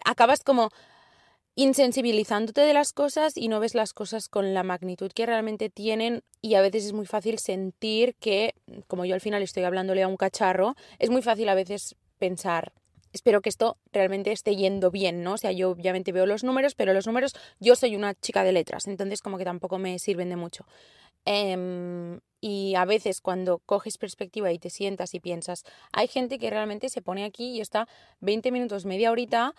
acabas 0.03 0.43
como 0.43 0.69
insensibilizándote 1.55 2.61
de 2.61 2.73
las 2.73 2.93
cosas 2.93 3.35
y 3.35 3.49
no 3.49 3.59
ves 3.59 3.75
las 3.75 3.93
cosas 3.93 4.29
con 4.29 4.53
la 4.53 4.63
magnitud 4.63 5.11
que 5.13 5.25
realmente 5.25 5.69
tienen 5.69 6.23
y 6.41 6.55
a 6.55 6.61
veces 6.61 6.85
es 6.85 6.93
muy 6.93 7.05
fácil 7.05 7.37
sentir 7.37 8.15
que, 8.15 8.55
como 8.87 9.03
yo 9.03 9.13
al 9.13 9.21
final 9.21 9.41
estoy 9.41 9.63
hablándole 9.63 10.03
a 10.03 10.07
un 10.07 10.15
cacharro, 10.15 10.75
es 10.99 11.09
muy 11.09 11.21
fácil 11.21 11.49
a 11.49 11.55
veces 11.55 11.95
pensar, 12.17 12.71
espero 13.13 13.41
que 13.41 13.49
esto 13.49 13.77
realmente 13.91 14.31
esté 14.31 14.55
yendo 14.55 14.91
bien, 14.91 15.23
¿no? 15.23 15.33
O 15.33 15.37
sea, 15.37 15.51
yo 15.51 15.71
obviamente 15.71 16.11
veo 16.11 16.25
los 16.25 16.43
números, 16.43 16.75
pero 16.75 16.93
los 16.93 17.07
números, 17.07 17.33
yo 17.59 17.75
soy 17.75 17.95
una 17.95 18.13
chica 18.13 18.43
de 18.43 18.51
letras, 18.51 18.87
entonces 18.87 19.21
como 19.21 19.37
que 19.37 19.45
tampoco 19.45 19.77
me 19.77 19.99
sirven 19.99 20.29
de 20.29 20.35
mucho. 20.35 20.65
Em, 21.25 22.19
y 22.41 22.75
a 22.75 22.85
veces 22.85 23.21
cuando 23.21 23.59
coges 23.59 23.97
perspectiva 23.97 24.51
y 24.51 24.59
te 24.59 24.69
sientas 24.69 25.13
y 25.13 25.19
piensas, 25.19 25.63
hay 25.91 26.07
gente 26.07 26.39
que 26.39 26.49
realmente 26.49 26.89
se 26.89 27.01
pone 27.01 27.25
aquí 27.25 27.57
y 27.57 27.61
está 27.61 27.87
20 28.21 28.51
minutos, 28.51 28.85
media 28.85 29.11
horita 29.11 29.53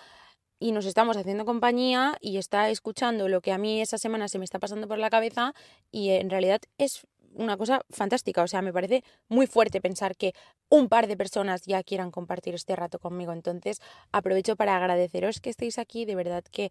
y 0.58 0.72
nos 0.72 0.86
estamos 0.86 1.16
haciendo 1.16 1.44
compañía 1.44 2.16
y 2.20 2.36
está 2.36 2.70
escuchando 2.70 3.28
lo 3.28 3.40
que 3.40 3.52
a 3.52 3.58
mí 3.58 3.80
esa 3.80 3.98
semana 3.98 4.28
se 4.28 4.38
me 4.38 4.44
está 4.44 4.58
pasando 4.58 4.88
por 4.88 4.98
la 4.98 5.10
cabeza 5.10 5.54
y 5.90 6.10
en 6.10 6.30
realidad 6.30 6.60
es 6.78 7.06
una 7.34 7.56
cosa 7.56 7.80
fantástica, 7.90 8.42
o 8.42 8.48
sea, 8.48 8.62
me 8.62 8.72
parece 8.72 9.04
muy 9.28 9.46
fuerte 9.46 9.80
pensar 9.80 10.16
que 10.16 10.34
un 10.68 10.88
par 10.88 11.06
de 11.06 11.16
personas 11.16 11.62
ya 11.62 11.82
quieran 11.82 12.10
compartir 12.10 12.54
este 12.54 12.76
rato 12.76 12.98
conmigo, 12.98 13.32
entonces 13.32 13.80
aprovecho 14.12 14.56
para 14.56 14.76
agradeceros 14.76 15.40
que 15.40 15.50
estéis 15.50 15.78
aquí, 15.78 16.04
de 16.04 16.14
verdad 16.14 16.44
que 16.50 16.70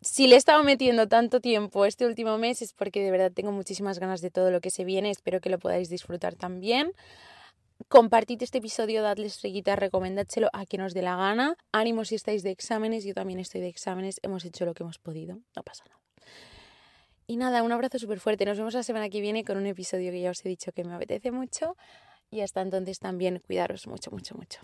si 0.00 0.28
le 0.28 0.36
he 0.36 0.38
estado 0.38 0.62
metiendo 0.62 1.08
tanto 1.08 1.40
tiempo 1.40 1.84
este 1.84 2.06
último 2.06 2.38
mes 2.38 2.62
es 2.62 2.72
porque 2.72 3.02
de 3.02 3.10
verdad 3.10 3.32
tengo 3.32 3.52
muchísimas 3.52 3.98
ganas 3.98 4.20
de 4.20 4.30
todo 4.30 4.50
lo 4.50 4.60
que 4.60 4.70
se 4.70 4.84
viene, 4.84 5.10
espero 5.10 5.40
que 5.40 5.50
lo 5.50 5.58
podáis 5.58 5.88
disfrutar 5.88 6.34
también. 6.36 6.92
Compartid 7.88 8.42
este 8.42 8.58
episodio, 8.58 9.02
dadle 9.02 9.26
estrellita, 9.26 9.76
recomendádselo 9.76 10.50
a 10.52 10.66
quien 10.66 10.82
os 10.82 10.94
dé 10.94 11.02
la 11.02 11.16
gana. 11.16 11.56
Ánimo 11.72 12.04
si 12.04 12.16
estáis 12.16 12.42
de 12.42 12.50
exámenes, 12.50 13.04
yo 13.04 13.14
también 13.14 13.38
estoy 13.38 13.60
de 13.60 13.68
exámenes, 13.68 14.18
hemos 14.22 14.44
hecho 14.44 14.64
lo 14.64 14.74
que 14.74 14.82
hemos 14.82 14.98
podido, 14.98 15.38
no 15.54 15.62
pasa 15.62 15.84
nada. 15.88 16.07
Y 17.30 17.36
nada, 17.36 17.62
un 17.62 17.72
abrazo 17.72 17.98
súper 17.98 18.20
fuerte. 18.20 18.46
Nos 18.46 18.56
vemos 18.56 18.72
la 18.72 18.82
semana 18.82 19.10
que 19.10 19.20
viene 19.20 19.44
con 19.44 19.58
un 19.58 19.66
episodio 19.66 20.10
que 20.10 20.22
ya 20.22 20.30
os 20.30 20.42
he 20.46 20.48
dicho 20.48 20.72
que 20.72 20.82
me 20.82 20.94
apetece 20.94 21.30
mucho. 21.30 21.76
Y 22.30 22.40
hasta 22.40 22.62
entonces 22.62 22.98
también 23.00 23.38
cuidaros 23.46 23.86
mucho, 23.86 24.10
mucho, 24.10 24.34
mucho. 24.34 24.60